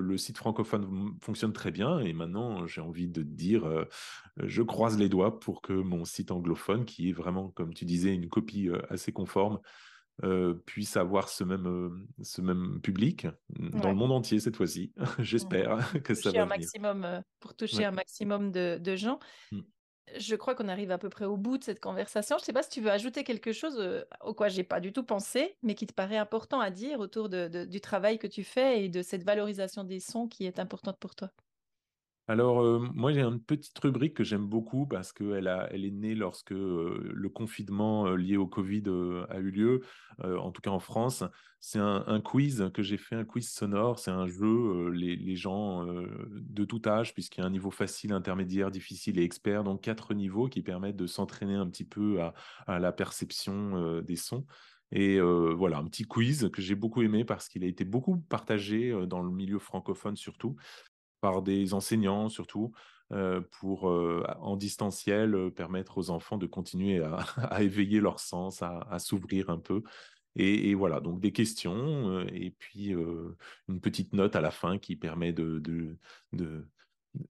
le, 0.00 0.16
site 0.16 0.38
francophone 0.38 1.16
fonctionne 1.20 1.52
très 1.52 1.72
bien. 1.72 1.98
Et 1.98 2.12
maintenant, 2.12 2.68
j'ai 2.68 2.80
envie 2.80 3.08
de 3.08 3.22
dire, 3.22 3.64
je 4.36 4.62
croise 4.62 4.96
les 4.96 5.08
doigts 5.08 5.40
pour 5.40 5.60
que 5.60 5.72
mon 5.72 6.04
site 6.04 6.30
anglophone, 6.30 6.84
qui 6.84 7.08
est 7.08 7.12
vraiment, 7.12 7.48
comme 7.48 7.74
tu 7.74 7.84
disais, 7.84 8.14
une 8.14 8.28
copie 8.28 8.68
assez 8.88 9.10
conforme, 9.10 9.58
puisse 10.66 10.96
avoir 10.96 11.28
ce 11.28 11.44
même, 11.44 12.06
ce 12.22 12.40
même 12.40 12.80
public 12.82 13.26
dans 13.50 13.90
le 13.90 13.94
monde 13.94 14.12
entier 14.12 14.40
cette 14.40 14.56
fois-ci. 14.56 14.92
J'espère 15.18 15.92
que 16.02 16.14
ça 16.14 16.30
va 16.30 16.42
un 16.42 16.46
maximum, 16.46 17.22
pour 17.40 17.54
toucher 17.54 17.84
un 17.84 17.90
maximum 17.90 18.50
de, 18.50 18.78
de 18.80 18.96
gens. 18.96 19.18
Mmh. 19.52 19.60
Je 20.16 20.34
crois 20.36 20.54
qu'on 20.54 20.68
arrive 20.68 20.90
à 20.90 20.98
peu 20.98 21.08
près 21.08 21.24
au 21.24 21.36
bout 21.36 21.58
de 21.58 21.64
cette 21.64 21.80
conversation. 21.80 22.36
Je 22.38 22.42
ne 22.42 22.46
sais 22.46 22.52
pas 22.52 22.62
si 22.62 22.70
tu 22.70 22.80
veux 22.80 22.90
ajouter 22.90 23.24
quelque 23.24 23.52
chose 23.52 24.04
au 24.22 24.34
quoi 24.34 24.48
j'ai 24.48 24.64
pas 24.64 24.80
du 24.80 24.92
tout 24.92 25.02
pensé, 25.02 25.56
mais 25.62 25.74
qui 25.74 25.86
te 25.86 25.92
paraît 25.92 26.16
important 26.16 26.60
à 26.60 26.70
dire 26.70 27.00
autour 27.00 27.28
de, 27.28 27.64
du 27.64 27.80
travail 27.80 28.18
que 28.18 28.26
tu 28.26 28.44
fais 28.44 28.84
et 28.84 28.88
de 28.88 29.02
cette 29.02 29.24
valorisation 29.24 29.84
des 29.84 30.00
sons 30.00 30.26
qui 30.26 30.46
est 30.46 30.58
importante 30.58 30.98
pour 30.98 31.14
toi. 31.14 31.30
Alors, 32.30 32.60
euh, 32.60 32.78
moi, 32.94 33.10
j'ai 33.12 33.22
une 33.22 33.40
petite 33.40 33.78
rubrique 33.78 34.12
que 34.12 34.22
j'aime 34.22 34.46
beaucoup 34.46 34.86
parce 34.86 35.12
qu'elle 35.14 35.50
elle 35.70 35.84
est 35.86 35.90
née 35.90 36.14
lorsque 36.14 36.52
euh, 36.52 37.10
le 37.14 37.28
confinement 37.30 38.06
euh, 38.06 38.16
lié 38.16 38.36
au 38.36 38.46
Covid 38.46 38.82
a 39.30 39.38
eu 39.38 39.50
lieu, 39.50 39.80
en 40.22 40.50
tout 40.50 40.60
cas 40.60 40.70
en 40.70 40.78
France. 40.78 41.24
C'est 41.60 41.78
un, 41.78 42.20
quiz 42.20 42.70
que 42.74 42.82
j'ai 42.82 42.98
fait, 42.98 43.16
un 43.16 43.24
quiz 43.24 43.48
sonore. 43.50 43.98
C'est 43.98 44.10
un 44.10 44.26
jeu, 44.26 44.90
les, 44.90 45.36
gens 45.36 45.86
de 45.86 46.64
tout 46.64 46.82
âge, 46.86 47.14
puisqu'il 47.14 47.40
y 47.40 47.44
a 47.44 47.46
un 47.46 47.50
niveau 47.50 47.70
facile, 47.70 48.12
intermédiaire, 48.12 48.70
difficile 48.70 49.18
et 49.18 49.22
expert, 49.22 49.64
donc 49.64 49.80
quatre 49.80 50.14
niveaux 50.14 50.48
qui 50.48 50.62
permettent 50.62 50.96
de 50.96 51.06
s'entraîner 51.06 51.54
un 51.54 51.68
petit 51.68 51.84
peu 51.84 52.20
à, 52.66 52.78
la 52.78 52.92
perception 52.92 54.00
des 54.02 54.16
sons. 54.16 54.44
Et 54.92 55.20
voilà, 55.20 55.78
un 55.78 55.84
petit 55.84 56.04
quiz 56.04 56.50
que 56.52 56.62
j'ai 56.62 56.74
beaucoup 56.74 57.02
aimé 57.02 57.24
parce 57.24 57.48
qu'il 57.48 57.64
a 57.64 57.68
été 57.68 57.84
beaucoup 57.84 58.18
partagé 58.28 58.94
dans 59.06 59.22
le 59.22 59.30
milieu 59.30 59.58
francophone 59.58 60.16
surtout 60.16 60.56
par 61.20 61.42
des 61.42 61.74
enseignants 61.74 62.28
surtout, 62.28 62.72
pour, 63.50 63.84
en 63.84 64.56
distanciel, 64.56 65.50
permettre 65.56 65.98
aux 65.98 66.10
enfants 66.10 66.36
de 66.36 66.46
continuer 66.46 67.02
à, 67.02 67.62
éveiller 67.62 68.00
leur 68.00 68.20
sens, 68.20 68.62
à, 68.62 68.98
s'ouvrir 68.98 69.50
un 69.50 69.58
peu. 69.58 69.82
Et, 70.36 70.74
voilà, 70.74 71.00
donc 71.00 71.20
des 71.20 71.32
questions 71.32 72.20
et 72.28 72.50
puis 72.50 72.94
une 73.68 73.80
petite 73.80 74.12
note 74.12 74.36
à 74.36 74.40
la 74.42 74.50
fin 74.50 74.78
qui 74.78 74.94
permet 74.94 75.32
de, 75.32 75.58
de, 75.58 76.66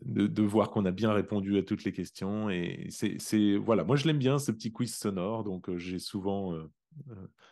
de, 0.02 0.42
voir 0.42 0.70
qu'on 0.70 0.84
a 0.84 0.90
bien 0.90 1.12
répondu 1.12 1.56
à 1.58 1.62
toutes 1.62 1.84
les 1.84 1.92
questions. 1.92 2.50
Et 2.50 2.88
c'est, 2.90 3.56
voilà, 3.56 3.84
moi 3.84 3.94
je 3.94 4.06
l'aime 4.06 4.18
bien 4.18 4.38
ce 4.38 4.50
petit 4.50 4.72
quiz 4.72 4.94
sonore, 4.94 5.44
donc 5.44 5.74
j'ai 5.76 6.00
souvent 6.00 6.54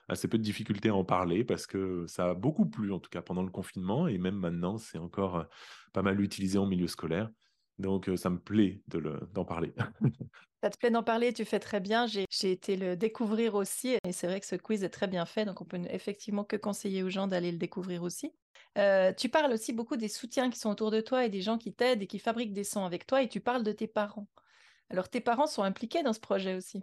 assez 0.09 0.29
peu 0.29 0.39
de 0.39 0.43
difficultés 0.43 0.89
à 0.89 0.95
en 0.95 1.05
parler 1.05 1.45
parce 1.45 1.67
que 1.67 2.07
ça 2.07 2.31
a 2.31 2.35
beaucoup 2.35 2.67
plu, 2.67 2.93
en 2.93 2.99
tout 2.99 3.11
cas 3.11 3.23
pendant 3.23 3.43
le 3.43 3.51
confinement, 3.51 4.09
et 4.09 4.19
même 4.19 4.37
maintenant, 4.37 4.79
c'est 4.79 4.99
encore 4.99 5.47
pas 5.93 6.03
mal 6.03 6.21
utilisé 6.21 6.59
en 6.59 6.67
milieu 6.67 6.87
scolaire. 6.87 7.31
Donc, 7.79 8.11
ça 8.17 8.31
me 8.31 8.39
plaît 8.39 8.83
d'en 9.33 9.45
parler. 9.45 9.75
ça 10.63 10.71
te 10.71 10.79
plaît 10.79 10.91
d'en 10.91 11.03
parler, 11.03 11.33
tu 11.33 11.45
fais 11.45 11.61
très 11.61 11.81
bien. 11.81 12.07
J'ai 12.07 12.27
été 12.51 12.77
le 12.77 12.97
découvrir 12.97 13.55
aussi, 13.55 13.99
et 14.05 14.13
c'est 14.13 14.27
vrai 14.27 14.41
que 14.41 14.47
ce 14.47 14.57
quiz 14.57 14.83
est 14.83 14.91
très 14.91 15.07
bien 15.07 15.27
fait, 15.27 15.45
donc 15.45 15.61
on 15.61 15.65
peut 15.65 15.81
effectivement 15.91 16.45
que 16.45 16.57
conseiller 16.57 17.03
aux 17.03 17.11
gens 17.11 17.27
d'aller 17.27 17.53
le 17.53 17.59
découvrir 17.59 18.03
aussi. 18.03 18.33
tu 18.75 19.29
parles 19.29 19.53
aussi 19.53 19.73
beaucoup 19.73 19.97
des 19.97 20.09
soutiens 20.09 20.51
qui 20.51 20.59
sont 20.59 20.71
autour 20.71 20.91
de 20.91 21.01
toi 21.01 21.25
et 21.25 21.29
des 21.29 21.43
gens 21.43 21.59
qui 21.59 21.75
t'aident 21.75 22.03
et 22.03 22.07
qui 22.07 22.19
fabriquent 22.19 22.55
des 22.55 22.65
sons 22.65 22.85
avec 22.85 23.07
toi, 23.07 23.23
et 23.23 23.29
tu 23.29 23.41
parles 23.41 23.63
de 23.63 23.73
tes 23.73 23.87
parents. 23.89 24.29
Alors, 24.89 25.09
tes 25.09 25.21
parents 25.21 25.47
sont 25.47 25.63
impliqués 25.63 26.03
dans 26.03 26.13
ce 26.13 26.21
projet 26.21 26.55
aussi? 26.55 26.83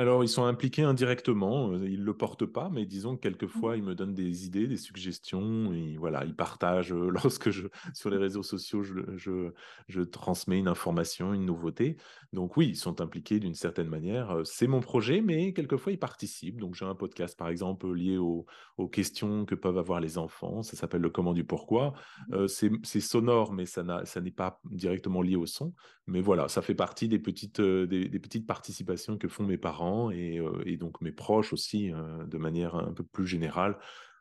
Alors, 0.00 0.24
ils 0.24 0.30
sont 0.30 0.44
impliqués 0.44 0.82
indirectement. 0.82 1.72
Euh, 1.72 1.86
ils 1.86 2.00
ne 2.00 2.06
le 2.06 2.14
portent 2.14 2.46
pas, 2.46 2.70
mais 2.72 2.86
disons 2.86 3.16
que 3.16 3.20
quelquefois, 3.20 3.74
mmh. 3.74 3.78
ils 3.78 3.82
me 3.82 3.94
donnent 3.94 4.14
des 4.14 4.46
idées, 4.46 4.66
des 4.66 4.78
suggestions. 4.78 5.74
Et 5.74 5.98
voilà, 5.98 6.24
ils 6.24 6.34
partagent 6.34 6.94
euh, 6.94 7.10
lorsque 7.22 7.50
je, 7.50 7.66
sur 7.92 8.08
les 8.08 8.16
réseaux 8.16 8.42
sociaux, 8.42 8.82
je, 8.82 9.50
je, 9.88 10.00
transmets 10.00 10.58
une 10.58 10.68
information, 10.68 11.34
une 11.34 11.44
nouveauté. 11.44 11.98
Donc, 12.32 12.56
oui, 12.56 12.68
ils 12.68 12.76
sont 12.76 13.02
impliqués 13.02 13.40
d'une 13.40 13.54
certaine 13.54 13.88
manière. 13.88 14.30
Euh, 14.30 14.44
c'est 14.44 14.66
mon 14.66 14.80
projet, 14.80 15.20
mais 15.20 15.52
quelquefois, 15.52 15.92
ils 15.92 15.98
participent. 15.98 16.60
Donc, 16.60 16.76
j'ai 16.76 16.86
un 16.86 16.94
podcast, 16.94 17.36
par 17.36 17.50
exemple, 17.50 17.92
lié 17.92 18.16
aux, 18.16 18.46
questions 18.90 19.44
que 19.44 19.54
peuvent 19.54 19.76
avoir 19.76 20.00
les 20.00 20.16
enfants. 20.16 20.62
Ça 20.62 20.74
s'appelle 20.78 21.02
Le 21.02 21.10
comment 21.10 21.34
du 21.34 21.44
pourquoi. 21.44 21.92
Mmh. 22.30 22.46
c'est 22.82 23.00
sonore, 23.00 23.52
mais 23.52 23.66
ça 23.66 23.82
n'est 23.84 24.30
pas 24.30 24.62
directement 24.70 25.20
lié 25.20 25.36
au 25.36 25.44
son. 25.44 25.74
Mais 26.06 26.22
voilà, 26.22 26.48
ça 26.48 26.62
fait 26.62 26.74
partie 26.74 27.06
des 27.06 27.18
petites, 27.18 27.60
des 27.60 28.18
petites 28.18 28.46
participations 28.46 29.18
que 29.18 29.28
font 29.28 29.44
mes 29.44 29.58
parents 29.58 29.89
et, 30.10 30.40
donc 30.78 31.00
mes 31.00 31.12
proches 31.12 31.52
aussi, 31.52 31.90
de 31.90 32.38
manière 32.38 32.74
un 32.74 32.92
peu 32.92 33.04
plus 33.04 33.26
générale, 33.26 33.76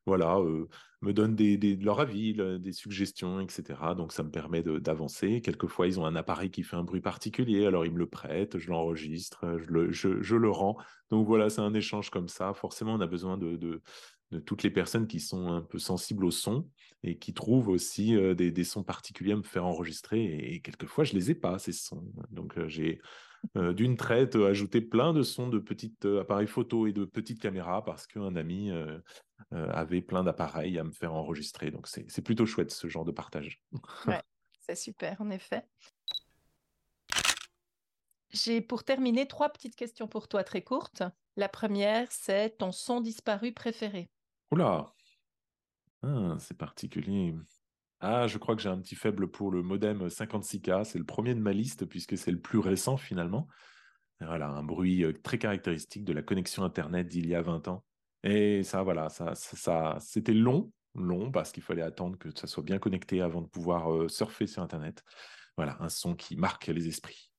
voilà, 0.05 0.39
me 1.01 1.13
donnent 1.13 1.36
des, 1.36 1.75
leur 1.77 1.99
avis, 1.99 2.34
des 2.34 2.71
suggestions, 2.71 3.39
etc. 3.39 3.79
Donc 3.95 4.12
ça 4.12 4.23
me 4.23 4.32
permet 4.32 4.63
d'avancer. 4.63 5.41
Quelquefois, 5.41 5.88
ils 5.88 5.99
ont 5.99 6.05
un 6.05 6.15
appareil 6.15 6.51
qui 6.51 6.63
fait 6.63 6.75
un 6.75 6.84
bruit 6.84 7.01
particulier, 7.01 7.65
alors 7.65 7.86
ils 7.86 7.93
me 7.93 7.99
le 7.99 8.08
prêtent, 8.08 8.58
je 8.58 8.69
l'enregistre, 8.69 9.58
je 9.60 9.67
le, 9.71 9.91
je, 9.91 10.36
le, 10.36 10.49
rends. 10.49 10.77
Donc 11.10 11.27
voilà, 11.27 11.49
c'est 11.49 11.62
un 11.62 11.73
échange 11.73 12.10
comme 12.10 12.27
ça. 12.27 12.53
Forcément, 12.53 12.95
on 12.95 13.01
a 13.01 13.08
besoin 13.08 13.38
de, 13.38 13.82
toutes 14.45 14.63
les 14.63 14.71
personnes 14.71 15.08
qui 15.08 15.19
sont 15.19 15.47
un 15.47 15.62
peu 15.62 15.79
sensibles 15.79 16.25
au 16.25 16.32
son 16.32 16.67
et 17.03 17.17
qui 17.17 17.34
trouvent 17.34 17.69
aussi 17.69 18.15
des, 18.36 18.51
des, 18.51 18.63
sons 18.63 18.84
particuliers 18.84 19.34
à 19.34 19.38
me 19.38 19.43
faire 19.43 19.65
enregistrer. 19.65 20.23
Et, 20.23 20.60
quelquefois, 20.60 21.03
je 21.03 21.13
les 21.13 21.32
ai 21.32 21.36
pas, 21.36 21.60
ces 21.60 21.71
sons. 21.71 22.03
Donc 22.29 22.60
j'ai 22.67 22.99
euh, 23.56 23.73
d'une 23.73 23.97
traite 23.97 24.36
euh, 24.36 24.49
ajouter 24.49 24.82
plein 24.82 25.13
de 25.13 25.23
sons 25.23 25.49
de 25.49 25.60
petits 25.60 25.95
euh, 26.06 26.21
appareils 26.21 26.47
photo 26.47 26.88
et 26.88 26.93
de 26.93 27.06
petites 27.06 27.39
caméras 27.39 27.84
parce 27.84 28.08
qu'un 28.08 28.36
ami 28.36 28.71
avait 29.52 30.02
plein 30.02 30.23
d'appareils 30.23 30.78
à 30.78 30.84
me 30.84 30.91
faire 30.91 31.13
enregistrer. 31.13 31.71
Donc 31.71 31.88
c'est 31.88 32.21
plutôt 32.21 32.45
chouette 32.45 32.71
ce 32.71 32.88
genre 32.88 33.06
de 33.06 33.12
partage. 33.12 33.62
ouais, 34.08 34.21
c'est 34.60 34.75
super 34.75 35.19
en 35.21 35.30
effet. 35.30 35.63
J'ai 38.32 38.62
pour 38.62 38.84
terminer 38.84 39.28
trois 39.28 39.49
petites 39.49 39.75
questions 39.75 40.08
pour 40.08 40.28
toi 40.28 40.43
très 40.43 40.62
courtes. 40.62 41.02
La 41.36 41.49
première, 41.49 42.12
c'est 42.12 42.58
ton 42.58 42.71
son 42.71 43.02
disparu 43.02 43.54
préféré? 43.54 44.10
Oula, 44.52 44.93
ah, 46.04 46.38
c'est 46.39 46.58
particulier. 46.58 47.36
Ah, 48.01 48.27
je 48.27 48.38
crois 48.38 48.55
que 48.55 48.62
j'ai 48.62 48.69
un 48.69 48.79
petit 48.79 48.95
faible 48.95 49.29
pour 49.29 49.51
le 49.51 49.62
modem 49.62 50.07
56K. 50.07 50.85
C'est 50.85 50.97
le 50.97 51.05
premier 51.05 51.35
de 51.35 51.41
ma 51.41 51.51
liste 51.51 51.85
puisque 51.85 52.17
c'est 52.17 52.31
le 52.31 52.39
plus 52.39 52.59
récent 52.59 52.95
finalement. 52.95 53.47
Voilà, 54.21 54.49
un 54.49 54.63
bruit 54.63 55.03
euh, 55.03 55.13
très 55.13 55.38
caractéristique 55.38 56.03
de 56.03 56.13
la 56.13 56.21
connexion 56.21 56.63
Internet 56.63 57.07
d'il 57.07 57.27
y 57.27 57.35
a 57.35 57.41
20 57.41 57.67
ans. 57.67 57.85
Et 58.23 58.63
ça, 58.63 58.83
voilà, 58.83 59.09
ça, 59.09 59.33
ça, 59.35 59.97
c'était 60.01 60.33
long, 60.33 60.71
long 60.95 61.31
parce 61.31 61.51
qu'il 61.51 61.63
fallait 61.63 61.81
attendre 61.81 62.17
que 62.17 62.29
ça 62.38 62.47
soit 62.47 62.63
bien 62.63 62.79
connecté 62.79 63.21
avant 63.21 63.41
de 63.41 63.47
pouvoir 63.47 63.93
euh, 63.93 64.09
surfer 64.09 64.47
sur 64.47 64.62
Internet. 64.62 65.03
Voilà, 65.55 65.77
un 65.79 65.89
son 65.89 66.15
qui 66.15 66.35
marque 66.35 66.67
les 66.67 66.88
esprits. 66.88 67.31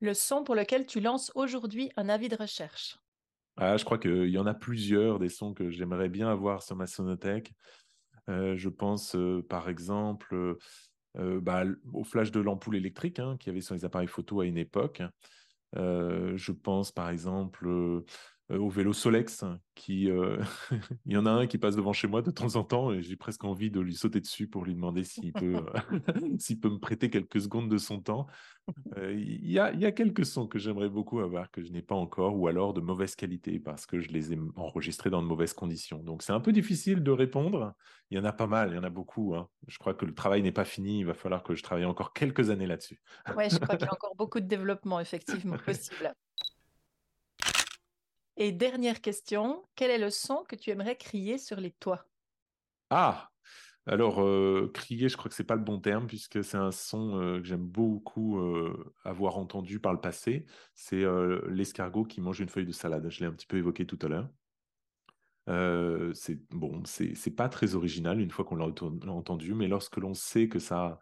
Le 0.00 0.14
son 0.14 0.44
pour 0.44 0.54
lequel 0.54 0.86
tu 0.86 1.00
lances 1.00 1.30
aujourd'hui 1.34 1.90
un 1.96 2.08
avis 2.08 2.28
de 2.28 2.36
recherche. 2.36 2.98
Ah, 3.56 3.76
je 3.76 3.84
crois 3.84 3.98
qu'il 3.98 4.28
y 4.28 4.38
en 4.38 4.46
a 4.46 4.54
plusieurs 4.54 5.18
des 5.18 5.28
sons 5.28 5.52
que 5.52 5.70
j'aimerais 5.70 6.08
bien 6.08 6.28
avoir 6.28 6.62
sur 6.62 6.76
ma 6.76 6.86
sonothèque. 6.86 7.52
Euh, 8.30 8.56
je 8.56 8.68
pense 8.68 9.16
par 9.48 9.68
exemple 9.68 10.56
bah, 11.14 11.64
au 11.92 12.04
flash 12.04 12.30
de 12.30 12.40
l'ampoule 12.40 12.76
électrique 12.76 13.18
hein, 13.18 13.36
qu'il 13.38 13.50
y 13.50 13.52
avait 13.52 13.60
sur 13.60 13.74
les 13.74 13.84
appareils 13.84 14.06
photo 14.08 14.40
à 14.40 14.46
une 14.46 14.58
époque. 14.58 15.02
je 15.74 16.52
pense 16.52 16.92
par 16.92 17.10
exemple 17.10 18.04
au 18.50 18.68
vélo 18.68 18.92
Solex, 18.92 19.44
qui 19.74 20.08
il 21.06 21.12
y 21.12 21.16
en 21.16 21.26
a 21.26 21.30
un 21.30 21.46
qui 21.46 21.58
passe 21.58 21.76
devant 21.76 21.92
chez 21.92 22.08
moi 22.08 22.22
de 22.22 22.30
temps 22.30 22.56
en 22.56 22.64
temps 22.64 22.92
et 22.92 23.02
j'ai 23.02 23.16
presque 23.16 23.44
envie 23.44 23.70
de 23.70 23.80
lui 23.80 23.94
sauter 23.94 24.20
dessus 24.20 24.48
pour 24.48 24.64
lui 24.64 24.74
demander 24.74 25.04
s'il 25.04 25.32
peut, 25.32 25.64
s'il 26.38 26.60
peut 26.60 26.70
me 26.70 26.78
prêter 26.78 27.10
quelques 27.10 27.40
secondes 27.40 27.68
de 27.68 27.78
son 27.78 28.00
temps. 28.00 28.26
Il 29.02 29.50
y, 29.50 29.58
a, 29.58 29.72
y, 29.72 29.84
a, 29.84 29.90
quelques 29.90 30.24
sons 30.24 30.46
que 30.46 30.58
j'aimerais 30.58 30.88
beaucoup 30.88 31.18
avoir 31.18 31.50
que 31.50 31.60
je 31.60 31.72
n'ai 31.72 31.82
pas 31.82 31.96
encore 31.96 32.36
ou 32.36 32.46
alors 32.46 32.72
de 32.72 32.80
mauvaise 32.80 33.16
qualité 33.16 33.58
parce 33.58 33.84
que 33.84 33.98
je 33.98 34.08
les 34.10 34.32
ai 34.32 34.38
enregistrés 34.54 35.10
dans 35.10 35.22
de 35.22 35.26
mauvaises 35.26 35.54
conditions. 35.54 35.98
Donc 36.04 36.22
c'est 36.22 36.32
un 36.32 36.40
peu 36.40 36.52
difficile 36.52 37.02
de 37.02 37.10
répondre. 37.10 37.74
Il 38.10 38.18
y 38.18 38.20
en 38.20 38.24
a 38.24 38.32
pas 38.32 38.46
mal, 38.46 38.70
il 38.70 38.76
y 38.76 38.78
en 38.78 38.84
a 38.84 38.90
beaucoup. 38.90 39.34
Hein. 39.34 39.48
Je 39.66 39.78
crois 39.78 39.94
que 39.94 40.04
le 40.04 40.14
travail 40.14 40.42
n'est 40.42 40.52
pas 40.52 40.64
fini. 40.64 41.00
Il 41.00 41.06
va 41.06 41.14
falloir 41.14 41.42
que 41.42 41.54
je 41.54 41.62
travaille 41.62 41.84
encore 41.84 42.12
quelques 42.12 42.50
années 42.50 42.66
là-dessus. 42.66 43.00
Oui, 43.36 43.44
je 43.50 43.58
crois 43.58 43.76
qu'il 43.76 43.86
y 43.86 43.90
a 43.90 43.92
encore 43.92 44.14
beaucoup 44.14 44.40
de 44.40 44.46
développement 44.46 45.00
effectivement 45.00 45.56
possible. 45.58 46.14
Et 48.42 48.52
dernière 48.52 49.02
question, 49.02 49.62
quel 49.76 49.90
est 49.90 49.98
le 49.98 50.08
son 50.08 50.44
que 50.48 50.56
tu 50.56 50.70
aimerais 50.70 50.96
crier 50.96 51.36
sur 51.36 51.60
les 51.60 51.72
toits? 51.72 52.06
Ah 52.88 53.26
alors, 53.86 54.22
euh, 54.22 54.70
crier, 54.72 55.08
je 55.08 55.16
crois 55.16 55.28
que 55.28 55.34
c'est 55.34 55.42
pas 55.42 55.56
le 55.56 55.62
bon 55.62 55.80
terme, 55.80 56.06
puisque 56.06 56.44
c'est 56.44 56.58
un 56.58 56.70
son 56.70 57.18
euh, 57.18 57.40
que 57.40 57.46
j'aime 57.46 57.66
beaucoup 57.66 58.38
euh, 58.38 58.94
avoir 59.04 59.36
entendu 59.36 59.80
par 59.80 59.92
le 59.92 60.00
passé. 60.00 60.46
C'est 60.74 61.04
l'escargot 61.48 62.04
qui 62.04 62.20
mange 62.20 62.40
une 62.40 62.48
feuille 62.48 62.66
de 62.66 62.72
salade. 62.72 63.08
Je 63.10 63.20
l'ai 63.20 63.26
un 63.26 63.32
petit 63.32 63.46
peu 63.46 63.56
évoqué 63.56 63.86
tout 63.86 63.98
à 64.02 64.08
l'heure. 64.08 64.28
c'est 66.14 66.38
bon, 66.50 66.82
c'est 66.84 67.34
pas 67.34 67.48
très 67.48 67.74
original 67.74 68.20
une 68.20 68.30
fois 68.30 68.44
qu'on 68.44 68.56
l'a 68.56 68.66
entendu, 68.66 69.54
mais 69.54 69.66
lorsque 69.66 69.96
l'on 69.96 70.14
sait 70.14 70.48
que 70.48 70.58
ça 70.58 71.00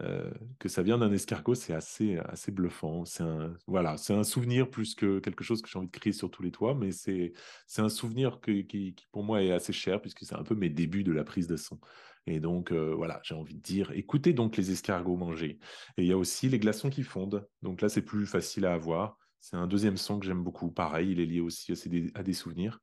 euh, 0.00 0.30
que 0.58 0.68
ça 0.68 0.82
vient 0.82 0.98
d'un 0.98 1.12
escargot, 1.12 1.54
c'est 1.54 1.74
assez, 1.74 2.18
assez 2.18 2.52
bluffant. 2.52 3.04
C'est 3.04 3.22
un, 3.22 3.54
voilà, 3.66 3.96
c'est 3.96 4.14
un 4.14 4.24
souvenir 4.24 4.70
plus 4.70 4.94
que 4.94 5.18
quelque 5.18 5.44
chose 5.44 5.62
que 5.62 5.68
j'ai 5.68 5.78
envie 5.78 5.88
de 5.88 5.92
crier 5.92 6.12
sur 6.12 6.30
tous 6.30 6.42
les 6.42 6.50
toits, 6.50 6.74
mais 6.74 6.92
c'est, 6.92 7.32
c'est 7.66 7.82
un 7.82 7.88
souvenir 7.88 8.40
qui, 8.40 8.94
pour 9.12 9.24
moi 9.24 9.42
est 9.42 9.52
assez 9.52 9.72
cher 9.72 10.00
puisque 10.00 10.24
c'est 10.24 10.36
un 10.36 10.42
peu 10.44 10.54
mes 10.54 10.70
débuts 10.70 11.04
de 11.04 11.12
la 11.12 11.24
prise 11.24 11.46
de 11.46 11.56
son. 11.56 11.78
Et 12.26 12.40
donc, 12.40 12.72
euh, 12.72 12.94
voilà, 12.94 13.20
j'ai 13.24 13.34
envie 13.34 13.54
de 13.54 13.62
dire, 13.62 13.90
écoutez 13.92 14.32
donc 14.34 14.56
les 14.56 14.70
escargots 14.70 15.16
manger. 15.16 15.58
Et 15.96 16.02
il 16.02 16.06
y 16.06 16.12
a 16.12 16.18
aussi 16.18 16.48
les 16.48 16.58
glaçons 16.58 16.90
qui 16.90 17.02
fondent. 17.02 17.48
Donc 17.62 17.80
là, 17.80 17.88
c'est 17.88 18.02
plus 18.02 18.26
facile 18.26 18.66
à 18.66 18.74
avoir. 18.74 19.16
C'est 19.40 19.56
un 19.56 19.66
deuxième 19.66 19.96
son 19.96 20.18
que 20.20 20.26
j'aime 20.26 20.42
beaucoup. 20.42 20.70
Pareil, 20.70 21.12
il 21.12 21.20
est 21.20 21.26
lié 21.26 21.40
aussi 21.40 21.72
à 21.72 21.88
des, 21.88 22.10
à 22.14 22.22
des 22.22 22.34
souvenirs. 22.34 22.80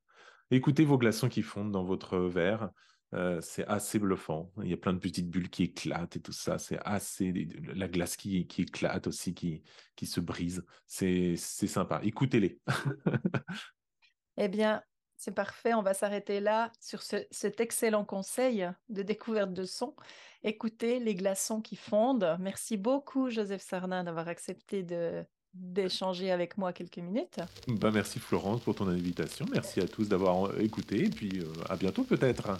Écoutez 0.52 0.86
vos 0.86 0.98
glaçons 0.98 1.30
qui 1.30 1.42
fondent 1.42 1.72
dans 1.72 1.84
votre 1.84 2.18
verre. 2.18 2.70
Euh, 3.16 3.40
c'est 3.42 3.66
assez 3.68 3.98
bluffant. 3.98 4.52
Il 4.62 4.70
y 4.70 4.74
a 4.74 4.78
plein 4.78 4.94
de 4.94 5.00
petites 5.00 5.30
bulles 5.30 5.50
qui 5.50 5.64
éclatent 5.64 6.18
et 6.18 6.22
tout 6.22 6.34
ça. 6.34 6.58
C'est 6.58 6.80
assez. 6.84 7.48
La 7.74 7.88
glace 7.88 8.18
qui, 8.18 8.46
qui 8.48 8.64
éclate 8.64 9.08
aussi, 9.08 9.34
qui, 9.34 9.64
qui 9.96 10.06
se 10.06 10.20
brise. 10.20 10.66
C'est 10.86 11.38
sympa. 11.38 12.02
Écoutez-les. 12.04 12.60
eh 14.38 14.48
bien, 14.50 14.84
c'est 15.18 15.34
parfait. 15.34 15.74
On 15.74 15.82
va 15.82 15.94
s'arrêter 15.94 16.40
là 16.42 16.72
sur 16.82 17.02
cet 17.02 17.60
excellent 17.62 18.06
conseil 18.06 18.70
de 18.90 19.02
découverte 19.02 19.54
de 19.54 19.64
son. 19.64 19.96
Écoutez 20.44 21.00
les 21.00 21.16
glaçons 21.16 21.62
qui 21.62 21.76
fondent. 21.76 22.38
Merci 22.40 22.78
beaucoup, 22.78 23.30
Joseph 23.30 23.62
Sardin, 23.62 24.04
d'avoir 24.04 24.28
accepté 24.28 24.84
de 24.84 25.26
d'échanger 25.54 26.32
avec 26.32 26.58
moi 26.58 26.74
quelques 26.74 26.98
minutes. 26.98 27.40
Bah 27.70 27.90
merci 27.90 28.20
Florence 28.20 28.60
pour 28.60 28.76
ton 28.76 28.90
invitation. 28.90 29.46
Merci 29.54 29.80
à 29.80 29.88
tous 29.88 30.10
d'avoir 30.10 30.60
écouté 30.60 31.06
et 31.06 31.10
puis 31.10 31.40
euh, 31.40 31.46
à 31.70 31.78
bientôt 31.78 32.04
peut-être. 32.04 32.60